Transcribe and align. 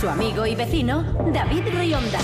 Su 0.00 0.08
amigo 0.08 0.46
y 0.46 0.54
vecino, 0.54 1.02
David 1.30 1.62
Rionda. 1.74 2.18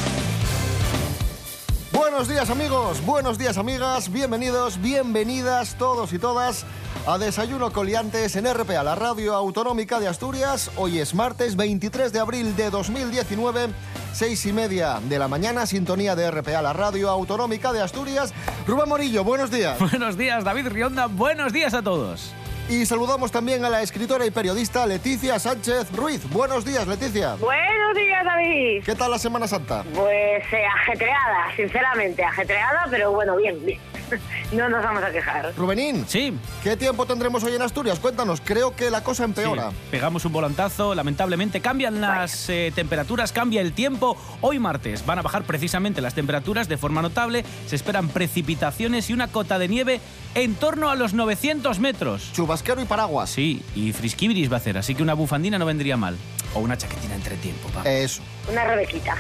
Buenos 1.92 2.26
días 2.26 2.48
amigos, 2.48 3.04
buenos 3.04 3.36
días 3.36 3.58
amigas, 3.58 4.10
bienvenidos, 4.10 4.80
bienvenidas 4.80 5.76
todos 5.76 6.14
y 6.14 6.18
todas 6.18 6.64
a 7.06 7.18
Desayuno 7.18 7.70
Coliantes 7.72 8.34
en 8.36 8.46
RPA, 8.50 8.82
la 8.82 8.94
radio 8.94 9.34
autonómica 9.34 10.00
de 10.00 10.08
Asturias. 10.08 10.70
Hoy 10.76 11.00
es 11.00 11.14
martes 11.14 11.54
23 11.56 12.14
de 12.14 12.18
abril 12.18 12.56
de 12.56 12.70
2019, 12.70 13.68
seis 14.14 14.46
y 14.46 14.54
media 14.54 14.98
de 15.06 15.18
la 15.18 15.28
mañana, 15.28 15.66
sintonía 15.66 16.16
de 16.16 16.30
RPA, 16.30 16.62
la 16.62 16.72
radio 16.72 17.10
autonómica 17.10 17.74
de 17.74 17.82
Asturias. 17.82 18.32
Rubén 18.66 18.88
Morillo, 18.88 19.22
buenos 19.22 19.50
días. 19.50 19.78
Buenos 19.90 20.16
días, 20.16 20.44
David 20.44 20.68
Rionda. 20.68 21.08
Buenos 21.08 21.52
días 21.52 21.74
a 21.74 21.82
todos. 21.82 22.32
Y 22.68 22.84
saludamos 22.84 23.30
también 23.30 23.64
a 23.64 23.70
la 23.70 23.80
escritora 23.82 24.26
y 24.26 24.32
periodista 24.32 24.84
Leticia 24.86 25.38
Sánchez 25.38 25.92
Ruiz. 25.92 26.28
Buenos 26.30 26.64
días, 26.64 26.84
Leticia. 26.88 27.36
Buenos 27.36 27.94
días, 27.94 28.24
David. 28.24 28.82
¿Qué 28.84 28.94
tal 28.96 29.12
la 29.12 29.20
Semana 29.20 29.46
Santa? 29.46 29.84
Pues 29.94 30.42
eh, 30.52 30.64
ajetreada, 30.82 31.54
sinceramente, 31.54 32.24
ajetreada, 32.24 32.86
pero 32.90 33.12
bueno, 33.12 33.36
bien, 33.36 33.64
bien. 33.64 33.78
No 34.52 34.68
nos 34.68 34.82
vamos 34.82 35.02
a 35.02 35.10
quejar. 35.10 35.52
Rubenín, 35.56 36.04
Sí. 36.08 36.32
¿qué 36.62 36.76
tiempo 36.76 37.04
tendremos 37.06 37.42
hoy 37.42 37.54
en 37.56 37.62
Asturias? 37.62 37.98
Cuéntanos, 37.98 38.40
creo 38.44 38.74
que 38.76 38.90
la 38.90 39.02
cosa 39.02 39.24
empeora. 39.24 39.70
sí, 39.70 39.76
Pegamos 39.90 40.24
un 40.24 40.32
volantazo, 40.32 40.94
lamentablemente 40.94 41.60
cambian 41.60 42.00
las 42.00 42.48
eh, 42.48 42.72
temperaturas, 42.74 43.32
cambia 43.32 43.60
el 43.60 43.72
tiempo. 43.72 44.16
Hoy 44.40 44.58
martes 44.60 45.04
van 45.06 45.18
a 45.18 45.22
bajar 45.22 45.42
precisamente 45.44 46.00
las 46.00 46.14
temperaturas 46.14 46.68
de 46.68 46.76
forma 46.76 47.02
notable. 47.02 47.44
Se 47.66 47.74
esperan 47.76 48.08
precipitaciones 48.08 49.10
y 49.10 49.12
una 49.12 49.26
cota 49.28 49.58
de 49.58 49.66
nieve 49.68 50.00
en 50.36 50.54
torno 50.54 50.88
a 50.90 50.94
los 50.94 51.12
900 51.12 51.80
metros. 51.80 52.30
Chubasquero 52.56 52.80
y 52.80 52.86
paraguas. 52.86 53.28
Sí, 53.28 53.62
y 53.74 53.92
frisquibiris 53.92 54.50
va 54.50 54.54
a 54.54 54.56
hacer, 54.56 54.78
así 54.78 54.94
que 54.94 55.02
una 55.02 55.12
bufandina 55.12 55.58
no 55.58 55.66
vendría 55.66 55.98
mal. 55.98 56.16
O 56.54 56.60
una 56.60 56.78
chaquetina 56.78 57.14
entre 57.14 57.36
tiempo, 57.36 57.68
pa. 57.68 57.82
Eso. 57.82 58.22
Una 58.50 58.64
rebequita. 58.64 59.14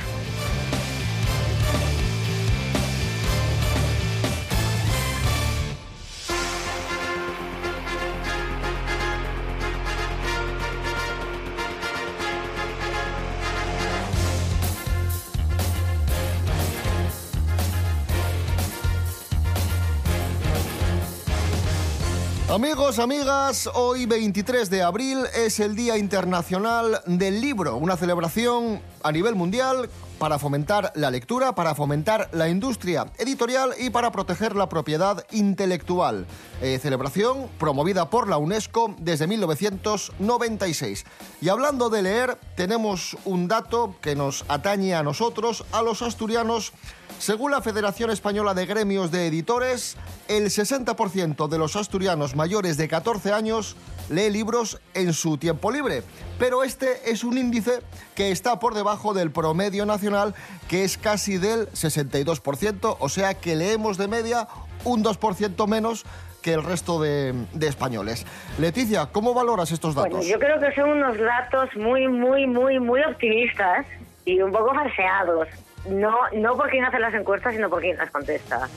Amigos, 22.48 23.00
amigas, 23.00 23.68
hoy 23.74 24.06
23 24.06 24.70
de 24.70 24.80
abril 24.80 25.18
es 25.34 25.58
el 25.58 25.74
Día 25.74 25.98
Internacional 25.98 27.00
del 27.04 27.40
Libro, 27.40 27.76
una 27.76 27.96
celebración 27.96 28.80
a 29.02 29.10
nivel 29.10 29.34
mundial 29.34 29.90
para 30.20 30.38
fomentar 30.38 30.92
la 30.94 31.10
lectura, 31.10 31.56
para 31.56 31.74
fomentar 31.74 32.30
la 32.32 32.48
industria 32.48 33.06
editorial 33.18 33.74
y 33.80 33.90
para 33.90 34.12
proteger 34.12 34.54
la 34.54 34.68
propiedad 34.68 35.26
intelectual. 35.32 36.24
Eh, 36.62 36.78
celebración 36.80 37.48
promovida 37.58 38.10
por 38.10 38.28
la 38.28 38.38
UNESCO 38.38 38.94
desde 38.98 39.26
1996. 39.26 41.04
Y 41.40 41.48
hablando 41.48 41.90
de 41.90 42.02
leer, 42.02 42.38
tenemos 42.54 43.16
un 43.24 43.48
dato 43.48 43.96
que 44.00 44.14
nos 44.14 44.44
atañe 44.46 44.94
a 44.94 45.02
nosotros, 45.02 45.64
a 45.72 45.82
los 45.82 46.00
asturianos. 46.00 46.72
Según 47.18 47.50
la 47.50 47.62
Federación 47.62 48.10
Española 48.10 48.52
de 48.52 48.66
Gremios 48.66 49.10
de 49.10 49.26
Editores, 49.26 49.96
el 50.28 50.44
60% 50.44 51.48
de 51.48 51.58
los 51.58 51.74
asturianos 51.74 52.36
mayores 52.36 52.76
de 52.76 52.88
14 52.88 53.32
años 53.32 53.76
lee 54.10 54.30
libros 54.30 54.80
en 54.94 55.12
su 55.12 55.38
tiempo 55.38 55.70
libre. 55.70 56.02
Pero 56.38 56.62
este 56.62 57.10
es 57.10 57.24
un 57.24 57.38
índice 57.38 57.80
que 58.14 58.30
está 58.30 58.60
por 58.60 58.74
debajo 58.74 59.14
del 59.14 59.30
promedio 59.30 59.86
nacional, 59.86 60.34
que 60.68 60.84
es 60.84 60.98
casi 60.98 61.38
del 61.38 61.68
62%, 61.70 62.96
o 62.98 63.08
sea 63.08 63.34
que 63.34 63.56
leemos 63.56 63.96
de 63.96 64.08
media 64.08 64.46
un 64.84 65.02
2% 65.02 65.66
menos 65.66 66.04
que 66.42 66.52
el 66.52 66.62
resto 66.62 67.00
de, 67.00 67.34
de 67.54 67.66
españoles. 67.66 68.26
Leticia, 68.58 69.06
¿cómo 69.06 69.34
valoras 69.34 69.72
estos 69.72 69.94
datos? 69.94 70.12
Bueno, 70.12 70.28
yo 70.28 70.38
creo 70.38 70.60
que 70.60 70.72
son 70.74 70.90
unos 70.90 71.18
datos 71.18 71.74
muy, 71.76 72.06
muy, 72.06 72.46
muy, 72.46 72.78
muy 72.78 73.02
optimistas 73.02 73.86
y 74.24 74.40
un 74.40 74.52
poco 74.52 74.72
falseados. 74.74 75.48
No, 75.88 76.16
no 76.32 76.56
por 76.56 76.68
quien 76.70 76.84
hace 76.84 76.98
las 76.98 77.14
encuestas, 77.14 77.54
sino 77.54 77.70
por 77.70 77.80
quien 77.80 77.96
las 77.96 78.10
contesta. 78.10 78.68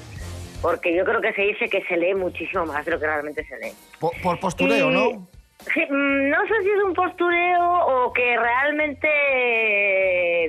Porque 0.62 0.96
yo 0.96 1.04
creo 1.06 1.22
que 1.22 1.34
se 1.34 1.42
dice 1.44 1.70
que 1.70 1.84
se 1.86 1.96
lee 1.98 2.14
muchísimo 2.16 2.66
más 2.66 2.86
de 2.86 2.92
lo 2.92 3.00
que 3.00 3.08
realmente 3.08 3.44
se 3.46 3.58
lee. 3.58 3.72
Por, 4.00 4.12
por 4.22 4.40
postureo, 4.40 4.90
Y- 4.90 4.94
¿no? 4.94 5.28
Sí, 5.74 5.82
mm, 5.90 6.30
no 6.30 6.42
sé 6.48 6.54
si 6.64 6.70
es 6.70 6.84
un 6.86 6.94
postureo 6.94 7.62
o 7.62 8.14
que 8.14 8.38
realmente, 8.38 9.10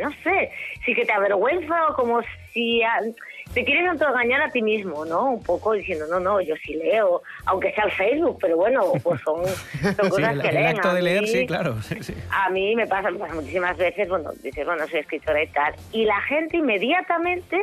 no 0.02 0.10
sé, 0.22 0.52
si 0.84 0.94
que 0.94 1.04
te 1.04 1.12
avergüenza 1.12 1.88
o 1.88 1.94
como 1.94 2.20
si 2.52 2.80
a- 2.84 3.00
te 3.54 3.64
quieres 3.64 3.88
autoengañar 3.88 4.42
a 4.42 4.50
ti 4.50 4.62
mismo, 4.62 5.04
¿no? 5.04 5.24
Un 5.32 5.42
poco 5.42 5.72
diciendo, 5.72 6.06
no, 6.08 6.20
no, 6.20 6.40
yo 6.40 6.54
sí 6.64 6.74
leo, 6.74 7.22
aunque 7.46 7.72
sea 7.72 7.84
el 7.84 7.90
Facebook, 7.92 8.38
pero 8.40 8.56
bueno, 8.56 8.92
pues 9.02 9.20
son, 9.22 9.44
son 9.46 9.94
Sí, 10.04 10.08
cosas 10.10 10.34
el, 10.34 10.42
que 10.42 10.48
el 10.48 10.54
leen. 10.54 10.66
acto 10.68 10.88
A 10.90 10.94
de 10.94 11.02
leer, 11.02 11.22
mí- 11.22 11.26
sí, 11.28 11.46
claro. 11.46 11.82
sí, 11.82 12.02
sí. 12.02 12.14
a 12.30 12.48
mí 12.50 12.76
me 12.76 12.86
pasa, 12.86 13.10
me 13.10 13.18
pasa 13.18 13.34
muchísimas 13.34 13.76
veces, 13.76 14.08
bueno, 14.08 14.30
dices, 14.42 14.64
bueno, 14.64 14.86
soy 14.88 15.00
escritora 15.00 15.42
y 15.42 15.48
tal, 15.48 15.74
y 15.92 16.04
la 16.04 16.20
gente 16.22 16.58
inmediatamente 16.58 17.60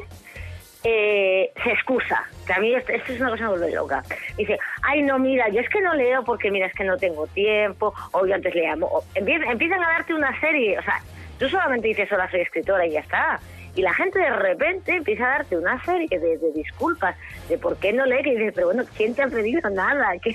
eh, 0.83 1.51
se 1.63 1.71
excusa, 1.71 2.23
que 2.45 2.53
a 2.53 2.59
mí 2.59 2.73
esto, 2.73 2.91
esto 2.91 3.11
es 3.13 3.19
una 3.19 3.29
cosa 3.31 3.43
que 3.45 3.49
me 3.51 3.57
vuelve 3.57 3.71
loca. 3.75 4.03
Dice, 4.37 4.57
ay, 4.83 5.01
no, 5.03 5.17
mira, 5.19 5.49
yo 5.49 5.59
es 5.59 5.69
que 5.69 5.81
no 5.81 5.93
leo 5.95 6.23
porque, 6.23 6.51
mira, 6.51 6.67
es 6.67 6.73
que 6.73 6.83
no 6.83 6.97
tengo 6.97 7.27
tiempo, 7.27 7.93
o 8.11 8.25
yo 8.25 8.35
antes 8.35 8.53
leía, 8.53 8.75
empiezan 9.15 9.83
a 9.83 9.87
darte 9.87 10.13
una 10.13 10.39
serie, 10.39 10.77
o 10.77 10.83
sea, 10.83 11.01
tú 11.39 11.49
solamente 11.49 11.87
dices, 11.87 12.11
hola, 12.11 12.29
soy 12.29 12.41
escritora 12.41 12.85
y 12.85 12.91
ya 12.91 12.99
está. 13.01 13.39
Y 13.77 13.83
la 13.83 13.93
gente 13.93 14.17
de 14.17 14.31
repente 14.31 14.95
empieza 14.95 15.25
a 15.25 15.29
darte 15.37 15.55
una 15.55 15.81
serie 15.85 16.07
de, 16.19 16.39
disculpas 16.55 17.15
de 17.47 17.59
por 17.59 17.77
qué 17.77 17.93
no 17.93 18.07
lee, 18.07 18.23
que 18.23 18.31
dices, 18.31 18.51
pero 18.55 18.67
bueno, 18.67 18.83
¿quién 18.97 19.13
te 19.13 19.21
ha 19.21 19.27
pedido 19.27 19.69
nada? 19.69 20.13
¿Qué- 20.21 20.33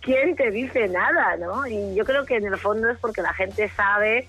¿Quién 0.00 0.34
te 0.34 0.50
dice 0.50 0.88
nada? 0.88 1.36
¿no? 1.36 1.66
Y 1.68 1.94
yo 1.94 2.04
creo 2.04 2.24
que 2.26 2.34
en 2.36 2.46
el 2.46 2.56
fondo 2.58 2.90
es 2.90 2.98
porque 2.98 3.22
la 3.22 3.32
gente 3.32 3.68
sabe 3.76 4.26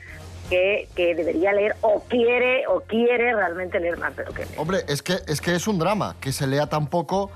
que, 0.48 0.88
que 0.96 1.16
debería 1.16 1.54
leer 1.54 1.76
o 1.82 2.04
quiere 2.08 2.68
o 2.68 2.82
quiere 2.82 3.34
realmente 3.34 3.80
leer 3.80 3.98
más 3.98 4.16
de 4.16 4.26
lo 4.26 4.32
que 4.32 4.46
lee. 4.46 4.52
Hombre, 4.58 4.80
es 4.88 5.02
que, 5.02 5.16
es 5.28 5.42
que 5.42 5.56
es 5.56 5.68
un 5.68 5.80
drama 5.80 6.16
que 6.22 6.32
se 6.32 6.46
lea 6.46 6.68
tan 6.68 6.86
poco 6.88 7.32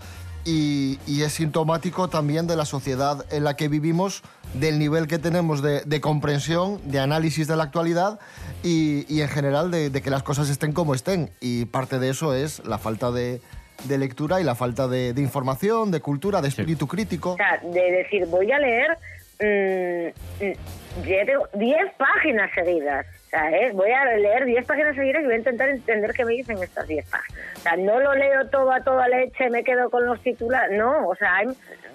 y, 0.46 1.00
y 1.08 1.22
es 1.24 1.34
sintomático 1.34 2.08
también 2.08 2.48
de 2.48 2.56
la 2.56 2.66
sociedad 2.66 3.26
en 3.31 3.44
la 3.44 3.56
que 3.56 3.68
vivimos, 3.68 4.24
del 4.54 4.80
nivel 4.80 5.08
que 5.08 5.20
tenemos 5.20 5.62
de, 5.62 5.81
de 5.81 6.02
comprensión, 6.02 6.80
de 6.86 7.00
análisis 7.00 7.48
de 7.48 7.56
la 7.56 7.64
actualidad 7.64 8.20
y, 8.64 9.06
y 9.14 9.22
en 9.22 9.30
general 9.30 9.72
de, 9.72 9.90
de 9.90 10.02
que 10.02 10.09
las 10.09 10.24
cosas 10.24 10.50
estén 10.50 10.74
como 10.74 10.96
estén. 10.96 11.31
Y 11.40 11.66
parte 11.66 12.00
de 12.00 12.09
eso 12.09 12.34
es 12.34 12.66
la 12.66 12.78
falta 12.78 13.12
de, 13.12 13.42
de 13.86 13.98
lectura 13.98 14.42
y 14.42 14.44
la 14.44 14.56
falta 14.56 14.88
de, 14.88 15.14
de 15.14 15.22
información, 15.22 15.92
de 15.92 16.02
cultura, 16.02 16.42
de 16.42 16.50
espíritu 16.50 16.88
crítico. 16.88 17.31
O 17.31 17.38
sea, 17.38 17.60
de 17.64 17.92
decir, 17.92 18.25
voy 18.28 18.52
a 18.52 18.60
leer 18.60 18.98
mm, 19.40 20.08
mm, 20.46 21.04
ya 21.08 21.26
tengo 21.26 21.48
10 21.54 21.94
páginas 21.98 22.52
seguidas. 22.54 23.06
¿eh? 23.34 23.72
voy 23.74 23.90
a 23.92 24.06
leer 24.06 24.46
10 24.46 24.64
páginas 24.66 24.96
seguidas 24.96 25.24
y 25.24 25.25
voy 25.25 25.34
a 25.34 25.38
intentar 25.38 25.68
entender 25.69 26.12
qué 26.13 26.24
me 26.24 26.34
dicen 26.34 26.62
estas 26.62 26.88
10 26.88 27.10
páginas. 27.10 27.42
O 27.57 27.60
sea, 27.62 27.75
no 27.78 28.00
lo 28.00 28.13
leo 28.13 28.48
todo 28.50 28.72
a 28.72 28.81
toda 28.84 29.07
leche, 29.07 29.50
me 29.50 29.63
quedo 29.63 29.90
con 29.90 30.06
los 30.06 30.22
titulares. 30.22 30.78
No, 30.78 31.07
o 31.07 31.16
sea, 31.16 31.42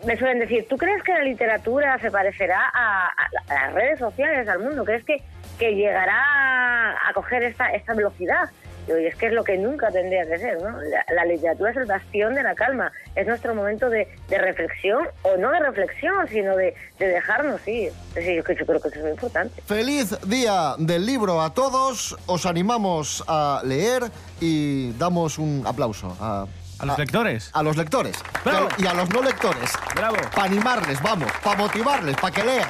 me 0.05 0.17
suelen 0.17 0.41
decir, 0.41 0.67
¿tú 0.69 0.77
crees 0.77 1.01
que 1.05 1.12
la 1.12 1.23
literatura 1.23 1.97
se 2.01 2.11
parecerá 2.11 2.61
a, 2.75 3.07
a- 3.07 3.31
a 3.49 3.55
las 3.67 3.73
redes 3.75 3.99
sociales, 4.01 4.49
al 4.49 4.59
mundo? 4.59 4.85
¿Crees 4.85 5.05
que, 5.05 5.23
que 5.61 5.75
llegará 5.77 6.91
a 7.09 7.12
coger 7.15 7.45
esta, 7.45 7.69
esta 7.73 7.95
velocidad? 7.95 8.49
Y 8.88 9.06
es 9.06 9.17
que 9.17 9.26
es 9.26 9.32
lo 9.32 9.44
que 9.44 9.58
nunca 9.58 9.90
tendría 9.90 10.25
que 10.26 10.38
ser, 10.38 10.62
¿no? 10.62 10.81
La, 10.81 11.05
la 11.14 11.25
literatura 11.26 11.70
es 11.70 11.76
el 11.76 11.85
bastión 11.85 12.35
de 12.35 12.43
la 12.43 12.55
calma, 12.55 12.90
es 13.14 13.26
nuestro 13.26 13.55
momento 13.55 13.90
de, 13.90 14.08
de 14.29 14.38
reflexión, 14.38 15.06
o 15.23 15.37
no 15.37 15.50
de 15.50 15.61
reflexión, 15.61 16.26
sino 16.29 16.56
de, 16.56 16.75
de 16.99 17.08
dejarnos 17.08 17.61
ir. 17.69 17.93
Es 18.11 18.14
decir, 18.14 18.37
yo, 18.37 18.44
creo- 18.44 18.58
yo 18.58 18.67
creo 18.67 18.81
que 18.81 18.88
eso 18.88 18.96
es 18.96 19.02
muy 19.02 19.11
importante. 19.12 19.61
Feliz 19.67 20.17
día 20.26 20.75
del 20.79 21.05
libro 21.05 21.43
a 21.43 21.52
todos. 21.52 22.17
Os 22.26 22.46
animamos 22.46 23.23
a 23.29 23.61
leer 23.64 24.05
y 24.40 24.93
damos 24.93 25.38
un 25.38 25.64
aplauso 25.67 26.17
a, 26.20 26.46
A 26.79 26.87
los 26.87 26.99
lectores. 26.99 27.50
a 27.52 27.62
los 27.62 27.76
lectores 27.76 28.17
y 28.17 28.49
a, 28.49 28.52
Bravo. 28.52 28.69
y 28.79 28.87
a 28.87 28.94
los 28.94 29.11
no 29.11 29.23
lectores. 29.23 29.70
Bravo. 29.94 30.17
Para 30.35 30.44
animarles, 30.44 31.02
vamos, 31.02 31.31
para 31.44 31.56
motivarles, 31.58 32.17
para 32.17 32.35
que 32.35 32.43
lean. 32.44 32.69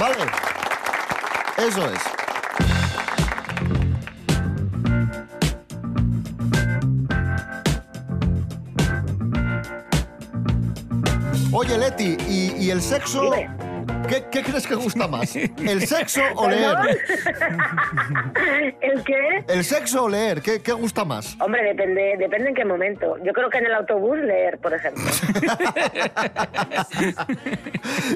¿Vale? 0.00 0.16
Eso 1.58 1.84
es. 1.92 2.00
Oye, 11.60 11.76
Leti, 11.76 12.16
¿y, 12.28 12.70
el 12.70 12.80
sexo? 12.80 13.32
¿Qué, 14.08 14.24
qué 14.30 14.42
crees 14.42 14.66
que 14.66 14.74
gusta 14.74 15.06
más? 15.06 15.36
¿El 15.36 15.86
sexo 15.86 16.22
o 16.36 16.48
leer? 16.48 16.76
¿El 18.80 19.02
qué? 19.04 19.44
¿El 19.48 19.64
sexo 19.64 20.04
o 20.04 20.08
leer? 20.08 20.40
¿Qué, 20.42 20.62
qué 20.62 20.72
gusta 20.72 21.04
más? 21.04 21.36
Hombre, 21.40 21.62
depende, 21.62 22.16
depende 22.18 22.48
en 22.50 22.54
qué 22.54 22.64
momento. 22.64 23.16
Yo 23.24 23.32
creo 23.32 23.50
que 23.50 23.58
en 23.58 23.66
el 23.66 23.74
autobús 23.74 24.18
leer, 24.18 24.58
por 24.58 24.72
ejemplo. 24.74 25.04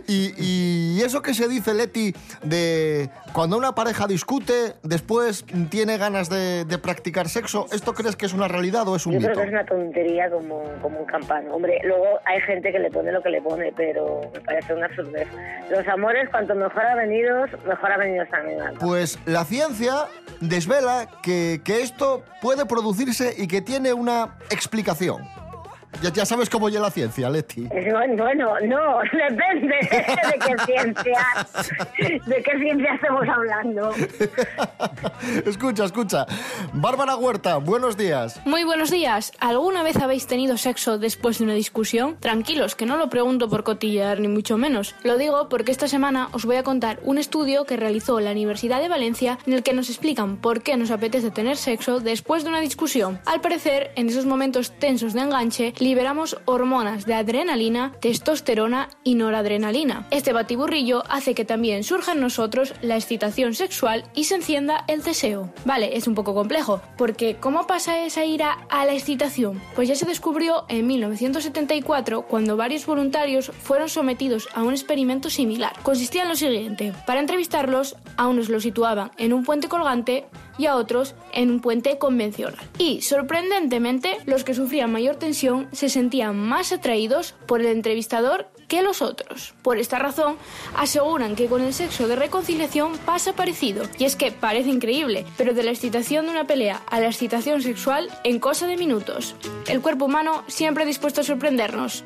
Y, 0.07 0.35
y 0.37 1.03
eso 1.03 1.23
que 1.23 1.35
se 1.35 1.49
dice, 1.49 1.75
Leti, 1.75 2.15
de 2.43 3.09
cuando 3.33 3.57
una 3.57 3.75
pareja 3.75 4.07
discute, 4.07 4.75
después 4.83 5.45
tiene 5.71 5.97
ganas 5.99 6.29
de, 6.29 6.65
de 6.65 6.79
practicar 6.79 7.29
sexo, 7.29 7.67
¿esto 7.73 7.95
crees 7.95 8.17
que 8.17 8.27
es 8.27 8.33
una 8.33 8.49
realidad 8.49 8.87
o 8.89 8.97
es 8.97 9.07
un 9.07 9.15
Yo 9.15 9.19
mito? 9.21 9.31
creo 9.33 9.43
que 9.43 9.47
es 9.49 9.53
una 9.53 9.65
tontería 9.65 10.31
como, 10.31 10.63
como 10.83 11.01
un 11.01 11.07
campano. 11.07 11.55
Hombre, 11.55 11.79
luego 11.85 12.05
hay 12.25 12.41
gente 12.43 12.73
que 12.73 12.79
le 12.79 12.91
pone 12.91 13.13
lo 13.13 13.23
que 13.23 13.31
le 13.31 13.41
pone, 13.43 13.73
pero 13.77 14.21
me 14.33 14.41
parece 14.41 14.75
una 14.75 14.87
absurdez. 14.87 15.29
Los 15.71 15.82
amores, 15.89 16.29
cuanto 16.31 16.55
mejor 16.55 16.85
avenidos, 16.85 17.51
mejor 17.67 17.93
avenidos 17.93 18.29
también. 18.31 18.61
andan. 18.61 18.79
Pues 18.79 19.19
la 19.27 19.45
ciencia 19.45 20.07
desvela 20.41 21.09
que, 21.23 21.61
que 21.65 21.83
esto 21.83 22.25
puede 22.41 22.67
producirse 22.67 23.35
y 23.37 23.47
que 23.47 23.61
tiene 23.61 23.93
una 23.93 24.37
explicación. 24.51 25.23
Ya, 26.03 26.13
ya 26.13 26.27
sabes 26.27 26.51
cómo 26.51 26.69
llega 26.69 26.83
la 26.83 26.91
ciencia, 26.91 27.31
Leti. 27.31 27.69
Es- 27.71 27.93
Bueno, 27.93 28.25
bueno, 28.25 28.55
no, 28.67 28.99
depende 29.13 29.75
de 29.77 30.39
qué 30.39 30.65
ciencia, 30.67 31.27
de 32.27 32.43
qué 32.43 32.59
ciencia 32.59 32.95
estamos 32.95 33.29
hablando. 33.29 33.91
escucha, 35.47 35.85
escucha. 35.85 36.27
Bárbara 36.73 37.17
Huerta, 37.17 37.57
buenos 37.59 37.97
días. 37.97 38.41
Muy 38.45 38.65
buenos 38.65 38.91
días. 38.91 39.33
¿Alguna 39.39 39.83
vez 39.83 39.97
habéis 39.97 40.27
tenido 40.27 40.57
sexo 40.57 40.99
después 40.99 41.39
de 41.39 41.45
una 41.45 41.55
discusión? 41.55 42.17
Tranquilos, 42.21 42.75
que 42.75 42.87
no 42.87 42.97
lo 42.97 43.09
pregunto 43.09 43.49
por 43.49 43.63
cotillear 43.65 44.19
ni 44.21 44.29
mucho 44.29 44.57
menos. 44.59 44.95
Lo 45.05 45.17
digo 45.19 45.49
porque 45.49 45.71
esta 45.73 45.89
semana 45.89 46.29
os 46.33 46.45
voy 46.45 46.57
a 46.57 46.63
contar 46.63 46.99
un 47.05 47.19
estudio 47.19 47.65
que 47.65 47.77
realizó 47.77 48.19
la 48.21 48.33
Universidad 48.33 48.81
de 48.81 48.89
Valencia 48.89 49.39
en 49.47 49.53
el 49.53 49.63
que 49.63 49.73
nos 49.73 49.89
explican 49.89 50.37
por 50.39 50.63
qué 50.63 50.77
nos 50.77 50.91
apetece 50.91 51.31
tener 51.31 51.57
sexo 51.57 52.01
después 52.01 52.43
de 52.45 52.49
una 52.51 52.61
discusión. 52.61 53.21
Al 53.27 53.41
parecer, 53.41 53.93
en 53.97 54.09
esos 54.09 54.27
momentos 54.27 54.73
tensos 54.79 55.13
de 55.13 55.21
enganche, 55.21 55.73
liberamos 55.93 56.39
hormonas 56.47 57.05
de 57.05 57.13
adrenalina, 57.13 57.93
testosterona 58.01 58.89
y 59.05 59.15
noradrenalina. 59.15 60.07
Este 60.11 60.33
batiburrillo 60.33 61.03
hace 61.11 61.35
que 61.35 61.45
también 61.45 61.85
surja 61.85 62.13
en 62.13 62.21
nosotros 62.21 62.73
la 62.81 62.97
excitación 62.97 63.53
sexual 63.53 64.05
y 64.15 64.25
se 64.25 64.37
encienda 64.37 64.87
el 64.89 65.03
deseo. 65.03 65.53
Vale, 65.67 65.95
es 65.99 66.09
un 66.09 66.15
poco 66.15 66.33
complejo, 66.33 66.81
porque 66.97 67.37
¿cómo 67.39 67.67
pasa 67.67 68.07
esa 68.07 68.25
ira 68.25 68.57
a 68.71 68.87
la 68.87 68.95
excitación? 68.95 69.61
Pues 69.75 69.87
ya 69.87 69.95
se 69.95 70.07
descubrió 70.07 70.65
en 70.71 70.87
1974 70.87 72.23
cuando 72.23 72.57
varios 72.57 72.87
voluntarios 72.87 73.53
fueron 73.63 73.91
sometidos 73.91 74.49
a 74.55 74.63
un 74.63 74.73
experimento 74.73 75.29
similar. 75.29 75.75
Consistía 75.83 76.23
en 76.23 76.31
lo 76.31 76.37
siguiente, 76.37 76.95
para 77.07 77.21
entrevistarlos, 77.21 77.97
a 78.17 78.29
unos 78.29 78.49
los 78.49 78.63
situaban 78.63 79.11
en 79.19 79.35
un 79.35 79.45
puente 79.45 79.69
colgante 79.69 80.25
y 80.59 80.67
a 80.67 80.77
otros 80.77 81.15
en 81.33 81.51
un 81.51 81.61
puente 81.61 81.99
convencional. 81.99 82.59
Y, 82.79 83.03
sorprendentemente, 83.03 84.19
los 84.27 84.45
que 84.45 84.55
sufrían 84.55 84.93
mayor 84.93 85.17
tensión 85.17 85.69
se 85.73 85.89
sentían 85.89 86.37
más 86.37 86.73
atraídos 86.73 87.35
por 87.47 87.61
el 87.61 87.67
entrevistador 87.69 88.49
que 88.69 88.83
los 88.83 89.03
otros. 89.03 89.55
Por 89.63 89.79
esta 89.79 89.99
razón, 89.99 90.37
aseguran 90.75 91.37
que 91.37 91.47
con 91.47 91.63
el 91.63 91.75
sexo 91.75 92.09
de 92.09 92.17
reconciliación 92.17 92.97
pasa 93.05 93.35
parecido. 93.35 93.85
Y 93.99 94.05
es 94.05 94.17
que 94.17 94.33
parece 94.33 94.71
increíble, 94.71 95.27
pero 95.37 95.53
de 95.53 95.63
la 95.63 95.73
excitación 95.73 96.25
de 96.25 96.33
una 96.33 96.47
pelea 96.47 96.81
a 96.91 97.01
la 97.01 97.09
excitación 97.09 97.61
sexual 97.61 98.09
en 98.25 98.39
cosa 98.39 98.67
de 98.67 98.77
minutos. 98.77 99.35
El 99.69 99.83
cuerpo 99.83 100.07
humano 100.07 100.45
siempre 100.47 100.87
dispuesto 100.87 101.21
a 101.21 101.25
sorprendernos. 101.25 102.05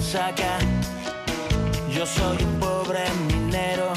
Saca. 0.00 0.58
Yo 1.90 2.06
soy 2.06 2.36
un 2.44 2.60
pobre 2.60 3.02
minero 3.26 3.92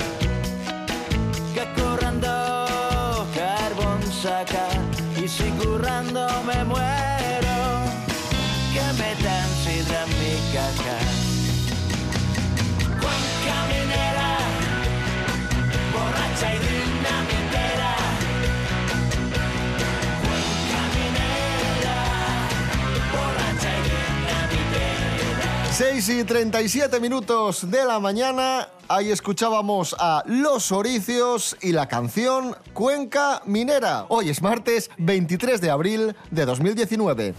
6 25.78 26.10
y 26.10 26.24
37 26.24 27.00
minutos 27.00 27.70
de 27.70 27.86
la 27.86 28.00
mañana. 28.00 28.68
Ahí 28.88 29.12
escuchábamos 29.12 29.96
a 30.00 30.24
Los 30.26 30.72
Oricios 30.72 31.56
y 31.62 31.72
la 31.72 31.88
canción 31.88 32.56
Cuenca 32.74 33.44
Minera. 33.46 34.08
Hoy 34.10 34.30
es 34.30 34.42
martes 34.42 34.90
23 34.98 35.62
de 35.62 35.70
abril 35.70 36.16
de 36.32 36.46
2019. 36.46 37.36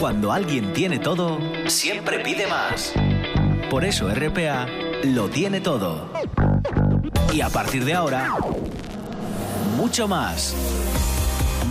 Cuando 0.00 0.32
alguien 0.32 0.72
tiene 0.72 0.98
todo, 0.98 1.36
siempre 1.66 2.20
pide 2.20 2.46
más. 2.46 2.94
Por 3.68 3.84
eso 3.84 4.08
RPA 4.08 4.66
lo 5.02 5.28
tiene 5.28 5.60
todo. 5.60 6.08
Y 7.30 7.42
a 7.42 7.50
partir 7.50 7.84
de 7.84 7.92
ahora, 7.92 8.38
mucho 9.76 10.08
más. 10.08 10.54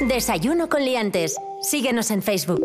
Desayuno 0.00 0.70
con 0.70 0.82
liantes. 0.82 1.36
Síguenos 1.60 2.10
en 2.10 2.22
Facebook. 2.22 2.64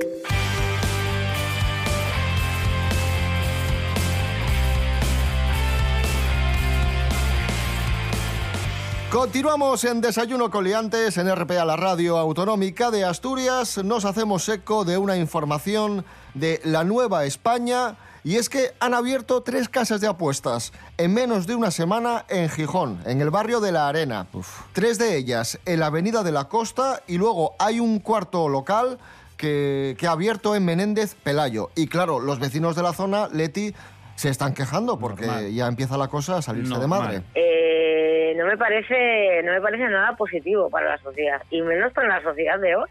Continuamos 9.11 9.83
en 9.83 9.99
Desayuno 9.99 10.49
Coliantes 10.49 11.17
en 11.17 11.33
RPA, 11.33 11.65
la 11.65 11.75
radio 11.75 12.17
autonómica 12.17 12.89
de 12.89 13.03
Asturias. 13.03 13.83
Nos 13.83 14.05
hacemos 14.05 14.47
eco 14.47 14.85
de 14.85 14.97
una 14.97 15.17
información 15.17 16.05
de 16.35 16.61
la 16.63 16.85
Nueva 16.85 17.25
España 17.25 17.97
y 18.25 18.37
es 18.37 18.49
que 18.49 18.71
han 18.79 18.95
abierto 18.95 19.43
tres 19.43 19.69
casas 19.69 20.01
de 20.01 20.07
apuestas 20.07 20.73
en 20.97 21.13
menos 21.13 21.45
de 21.45 21.53
una 21.53 21.69
semana 21.69 22.25
en 22.27 22.49
Gijón, 22.49 22.99
en 23.05 23.21
el 23.21 23.29
barrio 23.29 23.59
de 23.59 23.71
la 23.71 23.87
Arena. 23.87 24.25
Tres 24.73 24.97
de 24.97 25.15
ellas 25.15 25.59
en 25.65 25.79
la 25.79 25.85
Avenida 25.85 26.23
de 26.23 26.31
la 26.31 26.45
Costa 26.45 27.03
y 27.07 27.19
luego 27.19 27.53
hay 27.59 27.79
un 27.79 27.99
cuarto 27.99 28.49
local 28.49 28.97
que, 29.37 29.95
que 29.99 30.07
ha 30.07 30.11
abierto 30.11 30.55
en 30.55 30.65
Menéndez 30.65 31.13
Pelayo. 31.13 31.69
Y 31.75 31.87
claro, 31.87 32.19
los 32.19 32.39
vecinos 32.39 32.75
de 32.75 32.81
la 32.81 32.93
zona, 32.93 33.27
Leti, 33.31 33.75
se 34.15 34.29
están 34.29 34.55
quejando 34.55 34.97
porque 34.97 35.27
Normal. 35.27 35.51
ya 35.51 35.67
empieza 35.67 35.95
la 35.95 36.07
cosa 36.07 36.37
a 36.37 36.41
salirse 36.41 36.79
de 36.79 36.87
madre. 36.87 37.21
Eh, 37.35 38.33
no 38.37 38.47
me 38.47 38.57
parece 38.57 39.43
no 39.43 39.51
me 39.51 39.61
parece 39.61 39.83
nada 39.87 40.15
positivo 40.15 40.69
para 40.71 40.89
la 40.89 40.97
sociedad 40.97 41.43
y 41.51 41.61
menos 41.61 41.93
para 41.93 42.07
la 42.07 42.23
sociedad 42.23 42.59
de 42.59 42.75
hoy 42.75 42.89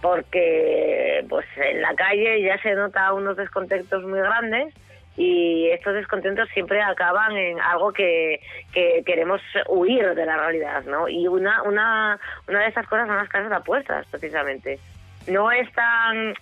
porque 0.00 1.24
pues 1.28 1.46
en 1.56 1.82
la 1.82 1.94
calle 1.94 2.42
ya 2.42 2.58
se 2.62 2.74
nota 2.74 3.12
unos 3.12 3.36
descontentos 3.36 4.02
muy 4.04 4.20
grandes 4.20 4.74
y 5.16 5.68
estos 5.70 5.94
descontentos 5.94 6.48
siempre 6.50 6.82
acaban 6.82 7.36
en 7.36 7.60
algo 7.60 7.92
que, 7.92 8.40
que 8.72 9.02
queremos 9.04 9.40
huir 9.68 10.14
de 10.14 10.26
la 10.26 10.36
realidad, 10.36 10.84
¿no? 10.84 11.08
Y 11.08 11.26
una, 11.26 11.62
una, 11.62 12.18
una 12.46 12.60
de 12.60 12.68
esas 12.68 12.86
cosas 12.86 13.06
son 13.06 13.16
las 13.16 13.28
casas 13.28 13.48
de 13.48 13.56
apuestas, 13.56 14.06
precisamente. 14.10 14.78
No 15.26 15.50
es 15.50 15.72
tan... 15.72 16.34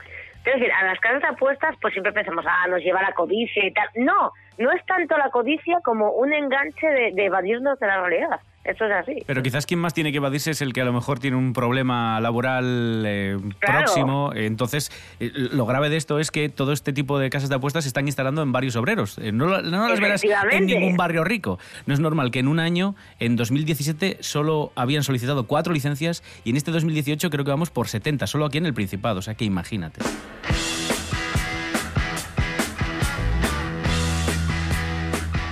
Quiero 0.43 0.59
decir, 0.59 0.73
a 0.73 0.85
las 0.85 1.01
casas 1.01 1.23
de 1.23 1.29
apuestas 1.29 1.75
pues 1.81 1.95
siempre 1.95 2.13
pensamos, 2.13 2.45
ah, 2.47 2.67
nos 2.69 2.83
lleva 2.83 3.01
la 3.01 3.13
codicia 3.13 3.65
y 3.65 3.73
tal. 3.73 3.89
No, 3.95 4.33
no 4.59 4.73
es 4.73 4.85
tanto 4.85 5.17
la 5.17 5.31
codicia 5.31 5.79
como 5.83 6.11
un 6.13 6.33
enganche 6.35 6.87
de, 6.87 7.13
de 7.15 7.25
evadirnos 7.27 7.79
de 7.79 7.87
la 7.87 8.03
realidad. 8.03 8.41
Esto 8.65 8.87
es 8.87 8.93
así. 8.93 9.23
Pero 9.27 9.43
quizás 9.43 9.67
quien 9.67 9.79
más 9.79 9.93
tiene 9.93 10.11
que 10.11 10.17
evadirse 10.17 10.51
es 10.53 10.63
el 10.63 10.73
que 10.73 10.81
a 10.81 10.85
lo 10.87 10.93
mejor 10.93 11.19
tiene 11.19 11.37
un 11.37 11.53
problema 11.53 12.19
laboral 12.21 13.03
eh, 13.07 13.37
Claro. 13.59 13.79
próximo. 13.85 14.33
Entonces, 14.35 14.91
eh, 15.21 15.31
lo 15.35 15.67
grave 15.67 15.91
de 15.91 15.97
esto 15.99 16.19
es 16.19 16.31
que 16.31 16.49
todo 16.49 16.73
este 16.73 16.93
tipo 16.95 17.19
de 17.19 17.29
casas 17.29 17.51
de 17.51 17.57
apuestas 17.57 17.85
se 17.85 17.89
están 17.89 18.07
instalando 18.07 18.43
en 18.43 18.53
varios 18.53 18.75
obreros. 18.77 19.19
Eh, 19.19 19.33
No, 19.33 19.61
no 19.61 19.89
las 19.89 20.01
verás 20.01 20.23
en 20.51 20.67
ningún 20.67 20.97
barrio 20.97 21.25
rico. 21.25 21.59
No 21.87 21.93
es 21.95 22.01
normal 22.01 22.31
que 22.31 22.39
en 22.39 22.49
un 22.49 22.59
año, 22.59 22.95
en 23.21 23.37
2017, 23.37 24.19
solo 24.21 24.73
habían 24.77 25.03
solicitado 25.03 25.47
cuatro 25.47 25.73
licencias 25.75 26.23
y 26.45 26.51
en 26.51 26.57
este 26.57 26.71
2018 26.71 27.29
creo 27.31 27.45
que 27.45 27.51
vamos 27.51 27.71
por 27.71 27.89
70, 27.89 28.27
solo 28.27 28.47
aquí 28.47 28.59
en 28.59 28.67
el 28.67 28.75
Principado. 28.75 29.19
O 29.19 29.23
sea 29.23 29.35
que 29.35 29.45
imagínate. 29.45 30.01